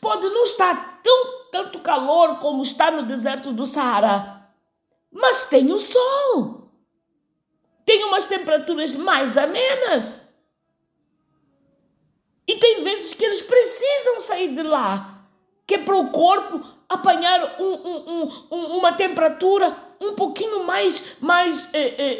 Pode 0.00 0.28
não 0.28 0.44
estar 0.44 1.00
tão 1.02 1.40
tanto 1.50 1.80
calor 1.80 2.38
como 2.38 2.62
está 2.62 2.90
no 2.90 3.04
deserto 3.04 3.52
do 3.52 3.66
Saara, 3.66 4.48
mas 5.10 5.44
tem 5.44 5.70
o 5.72 5.78
sol. 5.78 6.70
Tem 7.84 8.04
umas 8.04 8.26
temperaturas 8.26 8.94
mais 8.94 9.36
amenas. 9.36 10.20
E 12.46 12.56
tem 12.56 12.82
vezes 12.82 13.14
que 13.14 13.24
eles 13.24 13.42
precisam 13.42 14.20
sair 14.20 14.54
de 14.54 14.62
lá, 14.62 15.24
que 15.66 15.74
é 15.74 15.78
para 15.78 15.96
o 15.96 16.10
corpo 16.10 16.64
apanhar 16.88 17.60
um, 17.60 17.74
um, 17.74 18.46
um, 18.50 18.78
uma 18.78 18.92
temperatura 18.92 19.76
um 20.00 20.14
pouquinho 20.14 20.64
mais, 20.64 21.16
mais 21.20 21.72
é, 21.74 21.80
é, 21.80 22.12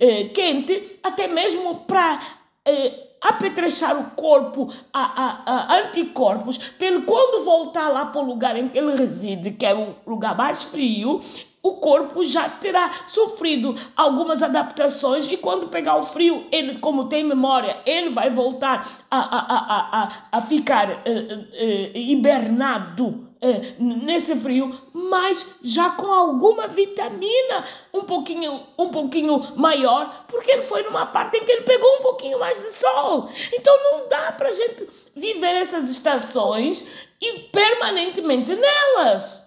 é, 0.00 0.24
quente, 0.30 0.98
até 1.02 1.28
mesmo 1.28 1.80
para 1.80 2.37
eh, 2.68 3.08
apetrechar 3.20 3.96
o 3.96 4.10
corpo 4.10 4.72
a, 4.92 5.00
a, 5.00 5.74
a, 5.74 5.78
anticorpos, 5.80 6.58
para 6.58 7.00
quando 7.02 7.44
voltar 7.44 7.88
lá 7.88 8.06
para 8.06 8.20
o 8.20 8.24
lugar 8.24 8.56
em 8.56 8.68
que 8.68 8.78
ele 8.78 8.96
reside, 8.96 9.52
que 9.52 9.66
é 9.66 9.74
o 9.74 9.94
lugar 10.06 10.36
mais 10.36 10.62
frio, 10.62 11.20
o 11.62 11.72
corpo 11.74 12.24
já 12.24 12.48
terá 12.48 12.90
sofrido 13.06 13.74
algumas 13.96 14.42
adaptações 14.42 15.26
e 15.28 15.36
quando 15.36 15.68
pegar 15.68 15.96
o 15.96 16.04
frio, 16.04 16.46
ele, 16.52 16.78
como 16.78 17.08
tem 17.08 17.24
memória, 17.24 17.76
ele 17.84 18.10
vai 18.10 18.30
voltar 18.30 19.04
a, 19.10 19.18
a, 19.18 19.38
a, 19.38 20.02
a, 20.02 20.08
a 20.32 20.40
ficar 20.40 21.02
eh, 21.04 21.46
eh, 21.52 21.92
hibernado 21.94 23.27
é, 23.40 23.74
nesse 23.78 24.34
frio, 24.36 24.76
mas 24.92 25.46
já 25.62 25.90
com 25.90 26.06
alguma 26.06 26.66
vitamina 26.66 27.64
um 27.94 28.02
pouquinho, 28.02 28.66
um 28.76 28.88
pouquinho 28.90 29.38
maior, 29.56 30.24
porque 30.26 30.50
ele 30.50 30.62
foi 30.62 30.82
numa 30.82 31.06
parte 31.06 31.36
em 31.36 31.44
que 31.44 31.52
ele 31.52 31.62
pegou 31.62 31.96
um 31.96 32.02
pouquinho 32.02 32.38
mais 32.38 32.58
de 32.58 32.70
sol. 32.72 33.30
Então 33.52 33.76
não 33.84 34.08
dá 34.08 34.32
para 34.32 34.48
a 34.48 34.52
gente 34.52 34.88
viver 35.14 35.54
essas 35.56 35.88
estações 35.88 36.86
e 37.20 37.40
permanentemente 37.50 38.54
nelas. 38.54 39.44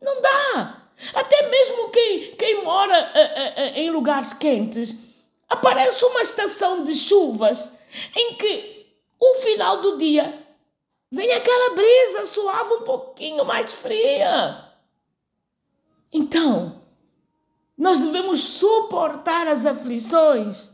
Não 0.00 0.20
dá. 0.20 0.82
Até 1.14 1.48
mesmo 1.48 1.88
quem, 1.88 2.36
quem 2.36 2.62
mora 2.62 2.94
uh, 2.94 3.18
uh, 3.18 3.62
uh, 3.62 3.78
em 3.78 3.90
lugares 3.90 4.32
quentes, 4.32 4.96
aparece 5.48 6.04
uma 6.04 6.22
estação 6.22 6.84
de 6.84 6.94
chuvas 6.94 7.76
em 8.16 8.34
que 8.34 8.86
o 9.18 9.34
final 9.36 9.80
do 9.80 9.98
dia 9.98 10.41
Vem 11.12 11.30
aquela 11.30 11.74
brisa 11.74 12.24
suave 12.24 12.72
um 12.72 12.82
pouquinho 12.84 13.44
mais 13.44 13.74
fria. 13.74 14.64
Então, 16.10 16.80
nós 17.76 17.98
devemos 17.98 18.42
suportar 18.42 19.46
as 19.46 19.66
aflições, 19.66 20.72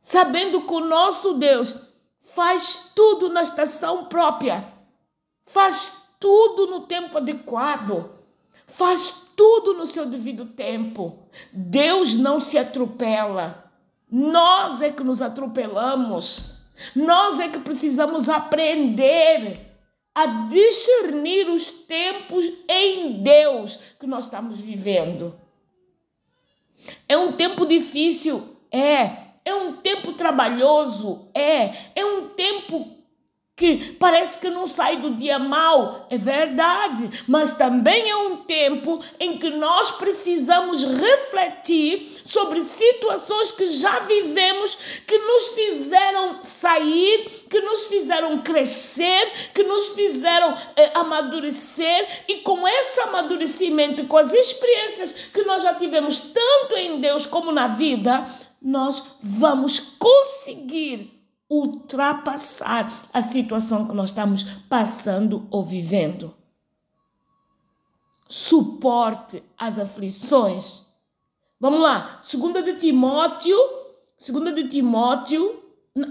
sabendo 0.00 0.64
que 0.64 0.72
o 0.72 0.86
nosso 0.86 1.34
Deus 1.34 1.74
faz 2.20 2.92
tudo 2.94 3.28
na 3.28 3.42
estação 3.42 4.04
própria, 4.04 4.72
faz 5.42 6.04
tudo 6.20 6.68
no 6.68 6.82
tempo 6.82 7.18
adequado, 7.18 8.12
faz 8.64 9.12
tudo 9.34 9.74
no 9.74 9.88
seu 9.88 10.06
devido 10.06 10.46
tempo. 10.46 11.18
Deus 11.52 12.14
não 12.14 12.38
se 12.38 12.56
atropela, 12.56 13.72
nós 14.08 14.80
é 14.80 14.92
que 14.92 15.02
nos 15.02 15.20
atropelamos. 15.20 16.59
Nós 16.94 17.40
é 17.40 17.48
que 17.48 17.58
precisamos 17.58 18.28
aprender 18.28 19.60
a 20.14 20.26
discernir 20.48 21.48
os 21.48 21.70
tempos 21.70 22.46
em 22.68 23.22
Deus 23.22 23.78
que 23.98 24.06
nós 24.06 24.24
estamos 24.24 24.58
vivendo. 24.60 25.38
É 27.08 27.16
um 27.16 27.32
tempo 27.32 27.66
difícil? 27.66 28.56
É. 28.70 29.30
É 29.44 29.54
um 29.54 29.76
tempo 29.76 30.12
trabalhoso? 30.12 31.28
É. 31.34 31.90
É 31.94 32.04
um 32.04 32.28
tempo 32.30 32.99
que 33.60 33.92
parece 33.98 34.38
que 34.38 34.48
não 34.48 34.66
sai 34.66 34.96
do 34.96 35.14
dia 35.14 35.38
mal, 35.38 36.06
é 36.08 36.16
verdade, 36.16 37.24
mas 37.28 37.52
também 37.52 38.08
é 38.08 38.16
um 38.16 38.38
tempo 38.38 39.04
em 39.20 39.36
que 39.36 39.50
nós 39.50 39.90
precisamos 39.90 40.82
refletir 40.82 42.22
sobre 42.24 42.62
situações 42.62 43.50
que 43.50 43.66
já 43.66 43.98
vivemos, 43.98 45.02
que 45.06 45.18
nos 45.18 45.48
fizeram 45.48 46.40
sair, 46.40 47.44
que 47.50 47.60
nos 47.60 47.84
fizeram 47.84 48.38
crescer, 48.38 49.30
que 49.52 49.62
nos 49.62 49.88
fizeram 49.88 50.56
eh, 50.74 50.92
amadurecer, 50.94 52.24
e 52.28 52.36
com 52.36 52.66
esse 52.66 52.98
amadurecimento, 53.00 54.06
com 54.06 54.16
as 54.16 54.32
experiências 54.32 55.12
que 55.34 55.42
nós 55.42 55.62
já 55.62 55.74
tivemos 55.74 56.18
tanto 56.18 56.76
em 56.76 56.98
Deus 56.98 57.26
como 57.26 57.52
na 57.52 57.66
vida, 57.66 58.24
nós 58.62 59.18
vamos 59.22 59.78
conseguir 59.98 61.19
ultrapassar 61.50 63.08
a 63.12 63.20
situação 63.20 63.88
que 63.88 63.94
nós 63.94 64.10
estamos 64.10 64.44
passando 64.68 65.48
ou 65.50 65.64
vivendo. 65.64 66.32
Suporte 68.28 69.42
às 69.58 69.78
aflições. 69.78 70.86
Vamos 71.58 71.80
lá, 71.80 72.20
segunda 72.22 72.62
de 72.62 72.74
Timóteo, 72.74 73.58
segunda 74.16 74.52
de 74.52 74.68
Timóteo, 74.68 75.60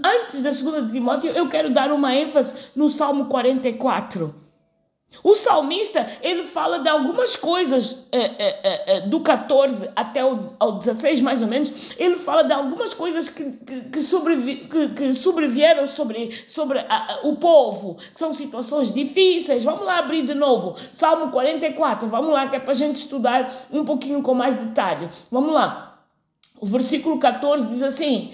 antes 0.04 0.42
da 0.42 0.52
segunda 0.52 0.82
de 0.82 0.92
Timóteo, 0.92 1.30
eu 1.30 1.48
quero 1.48 1.72
dar 1.72 1.90
uma 1.90 2.14
ênfase 2.14 2.54
no 2.76 2.88
Salmo 2.88 3.26
44. 3.26 4.49
O 5.24 5.34
salmista, 5.34 6.08
ele 6.22 6.44
fala 6.44 6.78
de 6.78 6.88
algumas 6.88 7.34
coisas, 7.34 8.06
é, 8.12 8.18
é, 8.18 8.96
é, 8.96 9.00
do 9.00 9.20
14 9.20 9.90
até 9.94 10.24
o 10.24 10.46
ao 10.58 10.78
16, 10.78 11.20
mais 11.20 11.42
ou 11.42 11.48
menos, 11.48 11.70
ele 11.98 12.16
fala 12.16 12.42
de 12.42 12.52
algumas 12.52 12.94
coisas 12.94 13.28
que, 13.28 13.50
que, 13.50 13.80
que, 13.82 14.02
sobrevi, 14.02 14.68
que, 14.68 14.88
que 14.90 15.14
sobrevieram 15.14 15.86
sobre, 15.86 16.42
sobre 16.46 16.78
a, 16.78 17.20
o 17.24 17.36
povo, 17.36 17.96
que 17.96 18.18
são 18.18 18.32
situações 18.32 18.92
difíceis. 18.92 19.64
Vamos 19.64 19.84
lá 19.84 19.98
abrir 19.98 20.22
de 20.22 20.34
novo, 20.34 20.76
Salmo 20.92 21.30
44, 21.32 22.08
vamos 22.08 22.32
lá, 22.32 22.48
que 22.48 22.56
é 22.56 22.60
para 22.60 22.72
a 22.72 22.76
gente 22.76 22.96
estudar 22.96 23.66
um 23.70 23.84
pouquinho 23.84 24.22
com 24.22 24.32
mais 24.32 24.56
detalhe. 24.56 25.08
Vamos 25.30 25.52
lá. 25.52 25.98
O 26.60 26.66
versículo 26.66 27.18
14 27.18 27.68
diz 27.68 27.82
assim: 27.82 28.30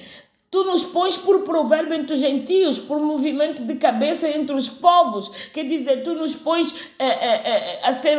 Tu 0.49 0.63
nos 0.63 0.85
pões 0.85 1.19
por 1.19 1.41
provérbio 1.43 1.93
entre 1.93 2.15
os 2.15 2.21
gentios, 2.21 2.79
por 2.79 3.01
movimento 3.01 3.65
de 3.65 3.75
cabeça 3.75 4.29
entre 4.29 4.55
os 4.55 4.69
povos. 4.69 5.29
Quer 5.53 5.65
dizer, 5.65 6.05
tu 6.05 6.15
nos 6.15 6.37
pões 6.37 6.73
é, 6.99 7.05
é, 7.05 7.51
é, 7.51 7.81
a 7.83 7.93
ser 7.93 8.17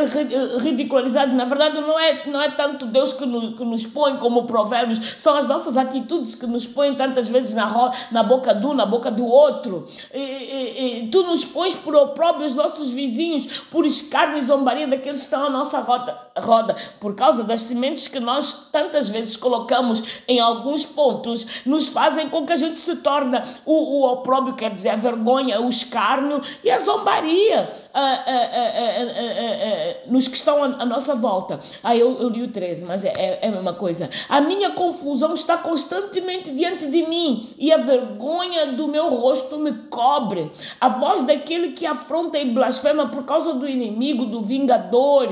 ridicularizado. 0.59 1.33
Na 1.33 1.45
verdade, 1.45 1.79
não 1.79 1.97
é, 1.97 2.29
não 2.29 2.41
é 2.41 2.51
tanto 2.51 2.85
Deus 2.85 3.13
que 3.13 3.25
nos, 3.25 3.57
que 3.57 3.63
nos 3.63 3.85
põe 3.85 4.17
como 4.17 4.43
provérbios, 4.43 4.99
são 5.17 5.35
as 5.35 5.47
nossas 5.47 5.77
atitudes 5.77 6.35
que 6.35 6.45
nos 6.45 6.67
põem 6.67 6.95
tantas 6.95 7.29
vezes 7.29 7.53
na, 7.53 7.93
na 8.11 8.23
boca 8.23 8.53
um, 8.53 8.73
na 8.73 8.85
boca 8.85 9.09
do 9.09 9.25
outro. 9.25 9.87
E, 10.13 10.19
e, 10.19 10.99
e, 11.05 11.07
tu 11.07 11.23
nos 11.23 11.45
pões 11.45 11.75
por 11.75 11.95
opróbrio 11.95 12.45
os 12.45 12.55
nossos 12.55 12.93
vizinhos, 12.93 13.61
por 13.71 13.85
escárnio 13.85 14.39
e 14.39 14.41
zombaria 14.41 14.85
daqueles 14.85 15.19
que 15.19 15.23
estão 15.23 15.45
à 15.45 15.49
nossa 15.49 15.79
roda, 15.79 16.19
roda, 16.37 16.75
por 16.99 17.15
causa 17.15 17.43
das 17.43 17.61
sementes 17.61 18.07
que 18.07 18.19
nós 18.19 18.69
tantas 18.71 19.07
vezes 19.07 19.37
colocamos 19.37 20.03
em 20.27 20.39
alguns 20.39 20.85
pontos, 20.85 21.45
nos 21.65 21.87
fazem 21.87 22.16
fazem 22.17 22.29
com 22.29 22.45
que 22.45 22.53
a 22.53 22.55
gente 22.55 22.79
se 22.79 22.95
torne 22.97 23.39
o, 23.63 23.73
o 23.73 24.11
opróbrio, 24.11 24.55
quer 24.55 24.73
dizer, 24.73 24.89
a 24.89 24.95
vergonha, 24.95 25.61
o 25.61 25.69
escárnio 25.69 26.41
e 26.63 26.71
a 26.71 26.79
zombaria 26.79 27.69
a, 27.93 28.01
a, 28.01 28.13
a, 28.13 30.07
nos 30.07 30.27
que 30.27 30.35
estão 30.35 30.63
à 30.63 30.85
nossa 30.85 31.15
volta. 31.15 31.59
Ah, 31.83 31.95
eu, 31.95 32.19
eu 32.19 32.29
li 32.29 32.41
o 32.41 32.47
13, 32.47 32.85
mas 32.85 33.03
é, 33.03 33.09
é, 33.09 33.39
é 33.43 33.47
a 33.49 33.51
mesma 33.51 33.73
coisa. 33.73 34.09
A 34.27 34.41
minha 34.41 34.71
confusão 34.71 35.33
está 35.35 35.57
constantemente 35.57 36.51
diante 36.51 36.87
de 36.87 37.05
mim 37.05 37.47
e 37.57 37.71
a 37.71 37.77
vergonha 37.77 38.73
do 38.73 38.87
meu 38.87 39.09
rosto 39.09 39.59
me 39.59 39.73
cobre. 39.89 40.51
A 40.81 40.89
voz 40.89 41.21
daquele 41.21 41.73
que 41.73 41.85
afronta 41.85 42.39
e 42.39 42.45
blasfema 42.45 43.07
por 43.07 43.25
causa 43.25 43.53
do 43.53 43.69
inimigo, 43.69 44.25
do 44.25 44.41
vingador. 44.41 45.27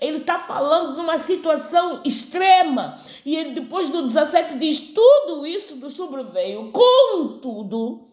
Ele 0.00 0.18
está 0.18 0.38
falando 0.38 0.94
de 0.94 1.00
uma 1.00 1.16
situação 1.16 2.00
extrema. 2.04 2.98
E 3.24 3.44
depois 3.44 3.88
do 3.88 4.02
17 4.02 4.58
diz: 4.58 4.78
tudo 4.78 5.46
isso 5.46 5.76
do 5.76 5.88
sobre 5.88 6.25
veio. 6.26 6.70
Contudo, 6.70 8.08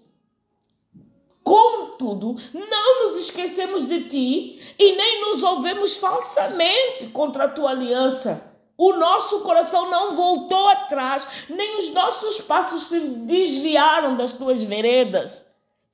contudo, 1.43 2.36
não 2.54 3.06
nos 3.06 3.17
esquecemos 3.17 3.86
de 3.86 4.06
ti 4.06 4.76
e 4.80 4.95
nem 4.95 5.21
nos 5.21 5.43
ouvemos 5.43 5.97
falsamente 5.97 7.08
contra 7.08 7.45
a 7.45 7.49
tua 7.49 7.71
aliança. 7.71 8.52
O 8.78 8.93
nosso 8.93 9.41
coração 9.41 9.89
não 9.89 10.15
voltou 10.15 10.67
atrás, 10.67 11.45
nem 11.49 11.78
os 11.78 11.89
nossos 11.93 12.41
passos 12.41 12.86
se 12.88 12.99
desviaram 12.99 14.17
das 14.17 14.32
tuas 14.32 14.63
veredas. 14.63 15.45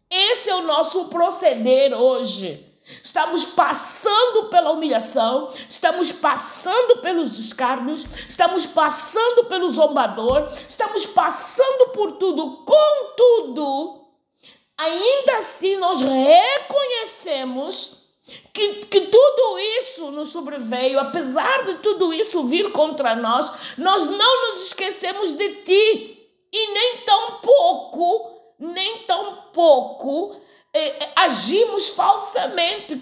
Esse 0.09 0.49
é 0.49 0.55
o 0.55 0.63
nosso 0.63 1.05
proceder 1.05 1.93
hoje. 1.93 2.68
Estamos 3.03 3.45
passando 3.45 4.49
pela 4.49 4.71
humilhação, 4.71 5.51
estamos 5.69 6.11
passando 6.11 6.97
pelos 6.97 7.37
escárnios, 7.37 8.05
estamos 8.27 8.65
passando 8.65 9.45
pelo 9.45 9.69
zombador, 9.69 10.51
estamos 10.67 11.05
passando 11.05 11.89
por 11.89 12.13
tudo. 12.13 12.63
Contudo, 12.65 14.01
ainda 14.77 15.37
assim 15.37 15.77
nós 15.77 16.01
reconhecemos 16.01 18.09
que, 18.51 18.85
que 18.85 19.01
tudo 19.01 19.59
isso 19.77 20.11
nos 20.11 20.29
sobreveio, 20.29 20.99
apesar 20.99 21.65
de 21.65 21.75
tudo 21.75 22.11
isso 22.11 22.43
vir 22.43 22.71
contra 22.71 23.15
nós, 23.15 23.51
nós 23.77 24.05
não 24.05 24.47
nos 24.47 24.65
esquecemos 24.65 25.33
de 25.33 25.49
ti. 25.63 26.15
E 26.51 26.73
nem 26.73 26.97
tão 27.05 27.33
pouco, 27.41 28.55
nem 28.57 29.03
tão 29.03 29.35
pouco 29.53 30.35
agimos 31.15 31.89
falsamente 31.89 33.01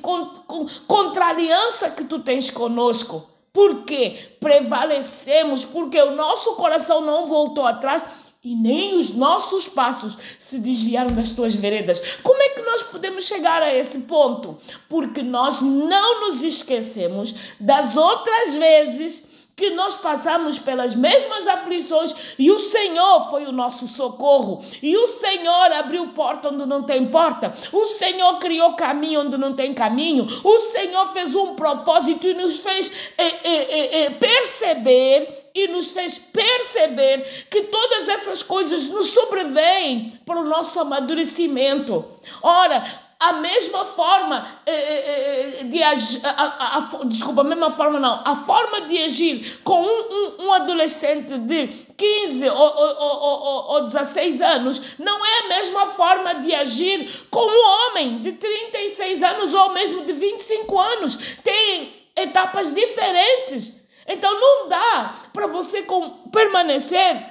contra 0.87 1.25
a 1.25 1.29
aliança 1.29 1.91
que 1.91 2.03
tu 2.03 2.19
tens 2.19 2.49
conosco. 2.49 3.29
Porque 3.51 4.37
prevalecemos, 4.39 5.65
porque 5.65 5.99
o 5.99 6.15
nosso 6.15 6.55
coração 6.55 7.01
não 7.01 7.25
voltou 7.25 7.65
atrás 7.65 8.05
e 8.43 8.55
nem 8.55 8.95
os 8.95 9.13
nossos 9.15 9.67
passos 9.67 10.17
se 10.37 10.59
desviaram 10.59 11.15
das 11.15 11.31
tuas 11.31 11.55
veredas. 11.55 11.99
Como 12.21 12.41
é 12.41 12.49
que 12.49 12.61
nós 12.61 12.83
podemos 12.83 13.25
chegar 13.25 13.61
a 13.61 13.73
esse 13.73 14.01
ponto? 14.01 14.57
Porque 14.87 15.21
nós 15.23 15.61
não 15.61 16.29
nos 16.29 16.43
esquecemos 16.43 17.35
das 17.59 17.97
outras 17.97 18.53
vezes 18.55 19.36
que 19.57 19.71
nós 19.71 19.95
passamos 19.95 20.59
pelas 20.59 20.93
mesmas 20.93 21.47
aflições 21.47 22.13
e 22.37 22.51
o 22.51 22.59
Senhor 22.59 23.27
foi 23.27 23.45
o 23.45 23.51
nosso 23.51 23.87
socorro. 23.87 24.63
E 24.83 24.95
o 24.95 25.07
Senhor 25.07 25.71
abriu 25.71 26.09
porta 26.09 26.49
onde 26.49 26.63
não 26.67 26.83
tem 26.83 27.07
porta. 27.07 27.51
O 27.73 27.85
Senhor 27.85 28.37
criou 28.37 28.73
caminho 28.73 29.21
onde 29.21 29.35
não 29.35 29.53
tem 29.53 29.73
caminho. 29.73 30.27
O 30.43 30.59
Senhor 30.59 31.07
fez 31.07 31.33
um 31.33 31.55
propósito 31.55 32.27
e 32.27 32.35
nos 32.35 32.59
fez 32.59 33.09
é, 33.17 33.25
é, 33.25 34.03
é, 34.03 34.09
perceber 34.11 35.49
e 35.55 35.67
nos 35.69 35.89
fez 35.89 36.19
perceber 36.19 37.47
que 37.49 37.63
todas 37.63 38.07
essas 38.09 38.43
coisas 38.43 38.87
nos 38.89 39.09
sobrevêm 39.09 40.19
para 40.23 40.39
o 40.39 40.45
nosso 40.45 40.79
amadurecimento. 40.79 42.05
Ora, 42.43 43.06
a 43.19 43.33
mesma 43.33 43.83
forma 43.83 44.61
eh, 44.65 44.71
eh, 44.71 45.59
eh, 45.59 45.63
de 45.63 45.81
agir, 45.81 46.21
a, 46.23 46.29
a, 46.29 46.77
a, 46.77 47.05
desculpa, 47.05 47.41
a 47.41 47.43
mesma 47.43 47.71
forma 47.71 47.99
não, 47.99 48.21
a 48.23 48.35
forma 48.35 48.81
de 48.81 48.97
agir 48.99 49.59
com 49.63 49.81
um, 49.81 49.85
um, 50.11 50.45
um 50.45 50.53
adolescente 50.53 51.35
de 51.39 51.67
15 51.97 52.49
ou, 52.49 52.55
ou, 52.55 53.19
ou, 53.19 53.71
ou 53.71 53.83
16 53.85 54.41
anos 54.41 54.81
não 54.99 55.25
é 55.25 55.39
a 55.39 55.47
mesma 55.47 55.87
forma 55.87 56.35
de 56.35 56.53
agir 56.53 57.27
com 57.31 57.39
um 57.39 57.89
homem 57.89 58.19
de 58.19 58.33
36 58.33 59.23
anos 59.23 59.53
ou 59.53 59.73
mesmo 59.73 60.05
de 60.05 60.13
25 60.13 60.79
anos. 60.79 61.15
Tem 61.43 61.95
etapas 62.15 62.71
diferentes. 62.71 63.87
Então 64.07 64.39
não 64.39 64.69
dá 64.69 65.15
para 65.33 65.47
você 65.47 65.81
com, 65.81 66.29
permanecer 66.29 67.25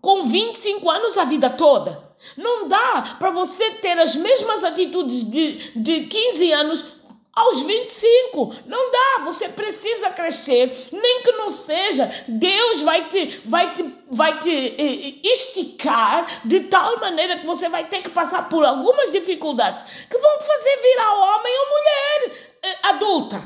com 0.00 0.22
25 0.22 0.88
anos 0.88 1.18
a 1.18 1.24
vida 1.24 1.50
toda. 1.50 2.09
Não 2.36 2.68
dá 2.68 3.16
para 3.18 3.30
você 3.30 3.72
ter 3.72 3.98
as 3.98 4.14
mesmas 4.14 4.62
atitudes 4.62 5.24
de, 5.24 5.72
de 5.74 6.06
15 6.06 6.52
anos 6.52 6.84
aos 7.32 7.62
25. 7.62 8.54
Não 8.66 8.90
dá, 8.90 9.24
você 9.24 9.48
precisa 9.48 10.10
crescer, 10.10 10.88
nem 10.92 11.22
que 11.22 11.32
não 11.32 11.48
seja. 11.48 12.24
Deus 12.28 12.82
vai 12.82 13.08
te 13.08 13.40
vai 13.44 13.72
te 13.72 13.94
vai 14.10 14.38
te 14.38 14.50
eh, 14.50 15.20
esticar 15.22 16.46
de 16.46 16.60
tal 16.60 16.98
maneira 17.00 17.38
que 17.38 17.46
você 17.46 17.68
vai 17.68 17.86
ter 17.88 18.02
que 18.02 18.10
passar 18.10 18.48
por 18.48 18.64
algumas 18.64 19.10
dificuldades 19.10 19.82
que 19.82 20.18
vão 20.18 20.38
te 20.38 20.46
fazer 20.46 20.76
virar 20.82 21.14
homem 21.14 21.52
ou 21.58 21.66
mulher 21.68 22.38
eh, 22.62 22.78
adulta. 22.82 23.42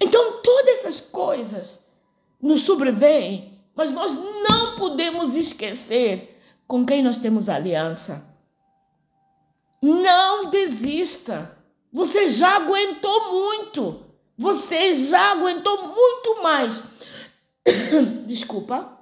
Então 0.00 0.40
todas 0.42 0.78
essas 0.78 1.00
coisas 1.00 1.84
nos 2.40 2.62
sobrevêm, 2.62 3.58
mas 3.74 3.92
nós 3.92 4.14
não 4.14 4.76
podemos 4.76 5.34
esquecer 5.34 6.33
com 6.66 6.84
quem 6.84 7.02
nós 7.02 7.16
temos 7.16 7.48
aliança. 7.48 8.34
Não 9.82 10.50
desista. 10.50 11.56
Você 11.92 12.28
já 12.28 12.56
aguentou 12.56 13.32
muito. 13.32 14.02
Você 14.36 14.92
já 14.92 15.32
aguentou 15.32 15.94
muito 15.94 16.42
mais. 16.42 16.82
Desculpa. 18.26 18.98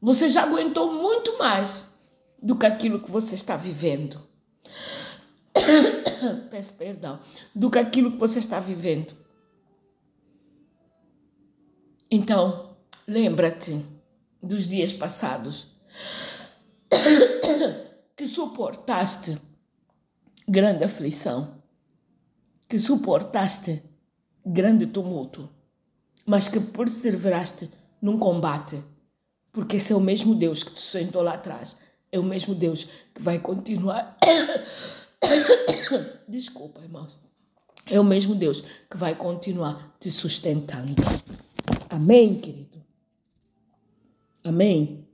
Você 0.00 0.28
já 0.28 0.42
aguentou 0.42 0.92
muito 0.92 1.38
mais 1.38 1.94
do 2.42 2.56
que 2.56 2.66
aquilo 2.66 3.00
que 3.00 3.10
você 3.10 3.34
está 3.34 3.56
vivendo. 3.56 4.20
Peço 6.50 6.74
perdão. 6.74 7.20
Do 7.54 7.70
que 7.70 7.78
aquilo 7.78 8.12
que 8.12 8.18
você 8.18 8.38
está 8.38 8.60
vivendo. 8.60 9.14
Então, 12.10 12.76
lembra-te 13.06 13.95
dos 14.42 14.68
dias 14.68 14.92
passados 14.92 15.68
que 18.16 18.26
suportaste 18.26 19.38
grande 20.48 20.84
aflição, 20.84 21.62
que 22.68 22.78
suportaste 22.78 23.82
grande 24.44 24.86
tumulto, 24.86 25.48
mas 26.24 26.48
que 26.48 26.60
perseveraste 26.60 27.70
num 28.00 28.18
combate, 28.18 28.82
porque 29.52 29.76
esse 29.76 29.92
é 29.92 29.96
o 29.96 30.00
mesmo 30.00 30.34
Deus 30.34 30.62
que 30.62 30.72
te 30.72 30.80
sentou 30.80 31.22
lá 31.22 31.34
atrás, 31.34 31.80
é 32.12 32.18
o 32.18 32.22
mesmo 32.22 32.54
Deus 32.54 32.88
que 33.14 33.20
vai 33.20 33.38
continuar. 33.38 34.16
Desculpa, 36.28 36.80
irmãos. 36.80 37.18
É 37.88 38.00
o 38.00 38.04
mesmo 38.04 38.34
Deus 38.34 38.62
que 38.90 38.96
vai 38.96 39.14
continuar 39.14 39.96
te 40.00 40.10
sustentando. 40.10 40.94
Amém, 41.88 42.40
querido? 42.40 42.75
Amém? 44.46 45.04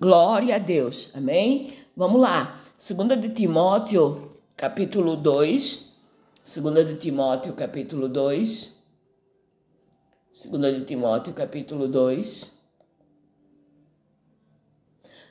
Glória 0.00 0.56
a 0.56 0.58
Deus. 0.58 1.10
Amém? 1.14 1.74
Vamos 1.94 2.18
lá. 2.18 2.58
Segunda 2.78 3.14
de 3.14 3.28
Timóteo, 3.28 4.32
capítulo 4.56 5.14
2. 5.16 6.00
Segunda 6.42 6.82
de 6.82 6.94
Timóteo, 6.94 7.52
capítulo 7.52 8.08
2. 8.08 8.82
Segunda 10.32 10.72
de 10.72 10.86
Timóteo, 10.86 11.34
capítulo 11.34 11.86
2. 11.88 12.58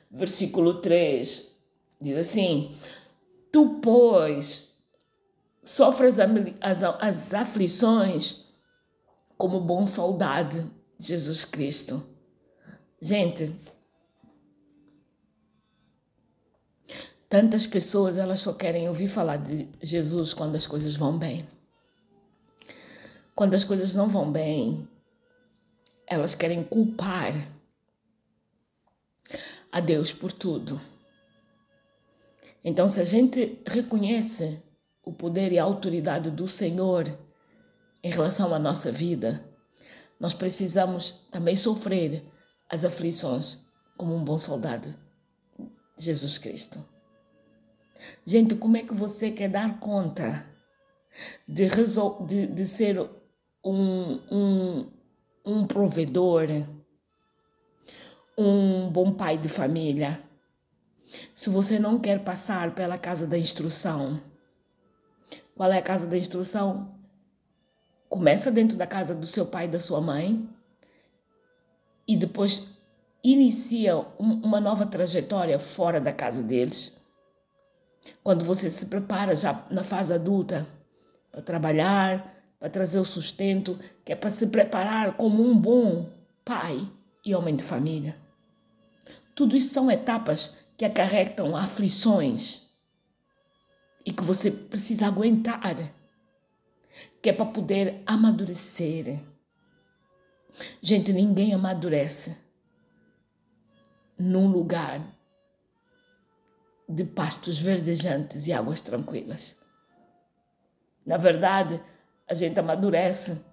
Versículo 0.08 0.80
3 0.80 1.60
diz 2.00 2.16
assim: 2.16 2.76
Tu, 3.50 3.80
pois, 3.80 4.76
sofres 5.64 6.20
as, 6.20 6.84
as 6.84 7.34
aflições 7.34 8.44
como 9.36 9.58
bom 9.58 9.84
soldado 9.88 10.70
de 10.96 11.08
Jesus 11.08 11.44
Cristo. 11.44 12.16
Gente, 13.00 13.54
tantas 17.28 17.64
pessoas 17.64 18.18
elas 18.18 18.40
só 18.40 18.52
querem 18.52 18.88
ouvir 18.88 19.06
falar 19.06 19.36
de 19.36 19.68
Jesus 19.80 20.34
quando 20.34 20.56
as 20.56 20.66
coisas 20.66 20.96
vão 20.96 21.16
bem. 21.16 21.46
Quando 23.36 23.54
as 23.54 23.62
coisas 23.62 23.94
não 23.94 24.08
vão 24.08 24.32
bem, 24.32 24.88
elas 26.08 26.34
querem 26.34 26.64
culpar 26.64 27.48
a 29.70 29.78
Deus 29.78 30.10
por 30.10 30.32
tudo. 30.32 30.80
Então, 32.64 32.88
se 32.88 33.00
a 33.00 33.04
gente 33.04 33.62
reconhece 33.64 34.60
o 35.04 35.12
poder 35.12 35.52
e 35.52 35.58
a 35.58 35.62
autoridade 35.62 36.32
do 36.32 36.48
Senhor 36.48 37.04
em 38.02 38.10
relação 38.10 38.52
à 38.52 38.58
nossa 38.58 38.90
vida, 38.90 39.44
nós 40.18 40.34
precisamos 40.34 41.12
também 41.30 41.54
sofrer 41.54 42.24
as 42.68 42.84
aflições 42.84 43.66
como 43.96 44.14
um 44.14 44.24
bom 44.24 44.38
soldado 44.38 44.88
Jesus 45.96 46.38
Cristo. 46.38 46.84
Gente, 48.24 48.54
como 48.54 48.76
é 48.76 48.82
que 48.82 48.94
você 48.94 49.30
quer 49.30 49.48
dar 49.48 49.80
conta 49.80 50.46
de, 51.46 51.66
resol 51.66 52.24
de, 52.26 52.46
de 52.46 52.66
ser 52.66 52.98
um, 53.64 54.20
um, 54.30 54.90
um 55.44 55.66
provedor, 55.66 56.46
um 58.36 58.88
bom 58.88 59.12
pai 59.12 59.36
de 59.36 59.48
família, 59.48 60.22
se 61.34 61.50
você 61.50 61.78
não 61.78 61.98
quer 61.98 62.22
passar 62.22 62.74
pela 62.74 62.96
casa 62.96 63.26
da 63.26 63.36
instrução? 63.36 64.22
Qual 65.56 65.72
é 65.72 65.78
a 65.78 65.82
casa 65.82 66.06
da 66.06 66.16
instrução? 66.16 66.96
começa 68.08 68.50
dentro 68.50 68.76
da 68.76 68.86
casa 68.86 69.14
do 69.14 69.26
seu 69.26 69.44
pai 69.44 69.66
e 69.66 69.68
da 69.68 69.78
sua 69.78 70.00
mãe 70.00 70.48
e 72.08 72.16
depois 72.16 72.68
inicia 73.22 73.98
uma 74.18 74.58
nova 74.58 74.86
trajetória 74.86 75.58
fora 75.58 76.00
da 76.00 76.12
casa 76.12 76.42
deles. 76.42 76.96
Quando 78.24 78.44
você 78.44 78.70
se 78.70 78.86
prepara 78.86 79.36
já 79.36 79.66
na 79.70 79.84
fase 79.84 80.14
adulta 80.14 80.66
para 81.30 81.42
trabalhar, 81.42 82.34
para 82.58 82.70
trazer 82.70 82.98
o 82.98 83.04
sustento, 83.04 83.78
que 84.04 84.12
é 84.12 84.16
para 84.16 84.30
se 84.30 84.46
preparar 84.46 85.16
como 85.16 85.42
um 85.42 85.56
bom 85.56 86.08
pai 86.44 86.80
e 87.24 87.34
homem 87.34 87.54
de 87.54 87.62
família. 87.62 88.16
Tudo 89.34 89.54
isso 89.54 89.72
são 89.72 89.90
etapas 89.90 90.56
que 90.76 90.84
acarretam 90.84 91.54
aflições 91.54 92.62
e 94.06 94.12
que 94.12 94.24
você 94.24 94.50
precisa 94.50 95.06
aguentar 95.06 95.60
que 97.20 97.28
é 97.28 97.32
para 97.32 97.46
poder 97.46 98.02
amadurecer. 98.06 99.20
Gente, 100.80 101.12
ninguém 101.12 101.54
amadurece 101.54 102.36
num 104.18 104.48
lugar 104.48 105.00
de 106.88 107.04
pastos 107.04 107.58
verdejantes 107.58 108.46
e 108.46 108.52
águas 108.52 108.80
tranquilas. 108.80 109.56
Na 111.04 111.16
verdade, 111.16 111.80
a 112.26 112.34
gente 112.34 112.58
amadurece 112.58 113.44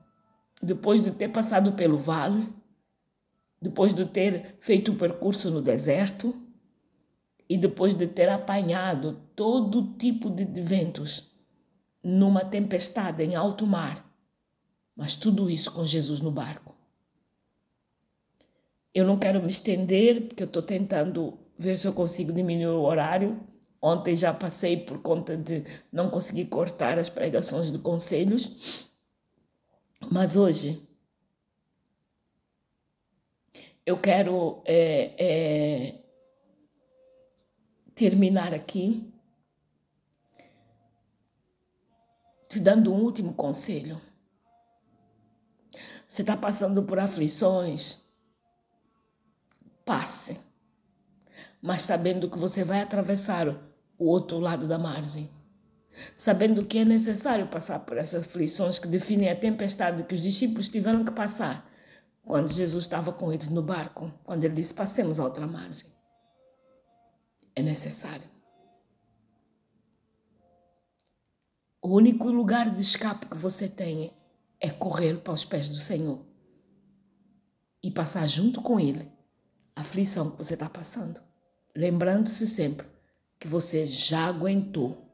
depois 0.62 1.04
de 1.04 1.12
ter 1.12 1.30
passado 1.30 1.74
pelo 1.74 1.98
vale, 1.98 2.48
depois 3.62 3.94
de 3.94 4.06
ter 4.06 4.58
feito 4.60 4.92
o 4.92 4.96
percurso 4.96 5.52
no 5.52 5.62
deserto 5.62 6.36
e 7.48 7.58
depois 7.58 7.94
de 7.96 8.08
ter 8.08 8.30
apanhado 8.30 9.22
todo 9.36 9.94
tipo 9.98 10.30
de 10.30 10.46
ventos 10.62 11.32
numa 12.04 12.44
tempestade 12.44 13.24
em 13.24 13.36
alto 13.36 13.66
mar, 13.66 14.06
mas 14.96 15.16
tudo 15.16 15.50
isso 15.50 15.72
com 15.72 15.86
Jesus 15.86 16.20
no 16.20 16.32
barco. 16.32 16.75
Eu 18.96 19.06
não 19.06 19.20
quero 19.20 19.42
me 19.44 19.50
estender, 19.50 20.22
porque 20.22 20.42
eu 20.42 20.48
estou 20.48 20.64
tentando 20.64 21.38
ver 21.58 21.78
se 21.78 21.86
eu 21.86 21.92
consigo 21.92 22.32
diminuir 22.32 22.68
o 22.68 22.84
horário. 22.84 23.38
Ontem 23.82 24.16
já 24.16 24.34
passei 24.34 24.78
por 24.78 25.02
conta 25.02 25.36
de 25.36 25.66
não 25.92 26.10
conseguir 26.10 26.46
cortar 26.46 26.98
as 26.98 27.10
pregações 27.10 27.74
de 27.74 27.78
conselhos, 27.78 28.88
mas 30.10 30.38
hoje 30.38 30.82
eu 33.86 34.00
quero 34.00 34.62
é, 34.64 35.12
é, 35.18 35.96
terminar 37.94 38.54
aqui 38.54 39.14
te 42.48 42.62
dando 42.62 42.94
um 42.94 43.04
último 43.04 43.34
conselho. 43.34 44.00
Você 46.08 46.22
está 46.22 46.38
passando 46.38 46.82
por 46.84 46.98
aflições? 46.98 48.05
Passe, 49.86 50.40
mas 51.62 51.84
sabendo 51.84 52.28
que 52.28 52.40
você 52.40 52.64
vai 52.64 52.82
atravessar 52.82 53.48
o 53.98 54.06
outro 54.06 54.40
lado 54.40 54.68
da 54.68 54.80
margem. 54.80 55.30
Sabendo 56.16 56.66
que 56.66 56.80
é 56.80 56.84
necessário 56.84 57.48
passar 57.48 57.80
por 57.80 57.96
essas 57.96 58.26
aflições 58.26 58.80
que 58.80 58.88
definem 58.88 59.30
a 59.30 59.36
tempestade 59.36 60.04
que 60.04 60.16
os 60.16 60.22
discípulos 60.22 60.68
tiveram 60.68 61.06
que 61.06 61.12
passar 61.12 61.72
quando 62.24 62.52
Jesus 62.52 62.84
estava 62.84 63.14
com 63.14 63.32
eles 63.32 63.50
no 63.50 63.62
barco, 63.62 64.12
quando 64.24 64.44
ele 64.44 64.56
disse: 64.56 64.74
Passemos 64.74 65.20
a 65.20 65.24
outra 65.24 65.46
margem. 65.46 65.88
É 67.56 67.62
necessário. 67.62 68.28
O 71.82 71.90
único 71.90 72.28
lugar 72.30 72.74
de 72.74 72.82
escape 72.82 73.28
que 73.28 73.38
você 73.38 73.70
tem 73.70 74.12
é 74.60 74.72
correr 74.72 75.22
para 75.22 75.34
os 75.34 75.46
pés 75.46 75.70
do 75.70 75.78
Senhor 75.78 76.26
e 77.82 77.92
passar 77.92 78.28
junto 78.28 78.62
com 78.62 78.80
Ele 78.80 79.15
aflição 79.76 80.32
que 80.32 80.38
você 80.38 80.54
está 80.54 80.70
passando. 80.70 81.22
Lembrando-se 81.76 82.48
sempre 82.48 82.88
que 83.40 83.48
você 83.48 83.86
já 83.86 84.26
aguentou 84.26 85.06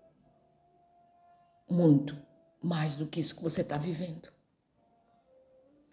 muito 1.69 2.15
mais 2.61 2.95
do 2.95 3.07
que 3.07 3.19
isso 3.19 3.35
que 3.35 3.43
você 3.43 3.61
está 3.61 3.77
vivendo. 3.77 4.29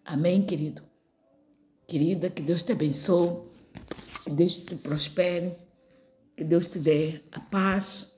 Amém, 0.05 0.45
querido? 0.45 0.83
Querida, 1.87 2.29
que 2.29 2.43
Deus 2.43 2.63
te 2.63 2.73
abençoe, 2.73 3.49
que 4.25 4.31
Deus 4.31 4.57
te 4.57 4.77
prospere, 4.77 5.57
que 6.37 6.45
Deus 6.45 6.67
te 6.67 6.79
dê 6.79 7.23
a 7.33 7.41
paz, 7.41 8.13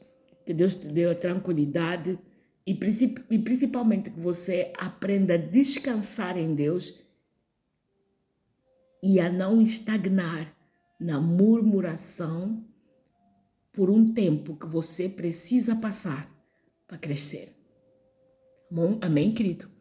que 0.45 0.53
Deus 0.53 0.75
te 0.75 0.89
dê 0.89 1.05
a 1.05 1.15
tranquilidade 1.15 2.19
e, 2.67 2.75
principalmente 2.75 4.11
que 4.11 4.21
você 4.21 4.73
aprenda 4.77 5.35
a 5.35 5.39
descansar 5.39 6.37
em 6.37 6.55
Deus 6.55 6.99
e 9.03 9.21
a 9.21 9.31
não 9.31 9.61
estagnar 9.61 10.55
na 11.01 11.21
murmuração 11.21 12.65
por 13.73 13.91
um 13.91 14.07
tempo 14.07 14.57
que 14.57 14.67
você 14.67 15.09
precisa 15.09 15.77
passar 15.77 16.31
para 16.87 16.99
crescer. 16.99 17.55
Bom, 18.71 18.99
amém, 19.01 19.33
querido? 19.33 19.81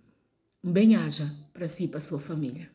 bem-aja 0.63 1.33
para 1.53 1.67
si 1.67 1.85
e 1.85 1.87
para 1.87 1.99
sua 1.99 2.19
família. 2.19 2.67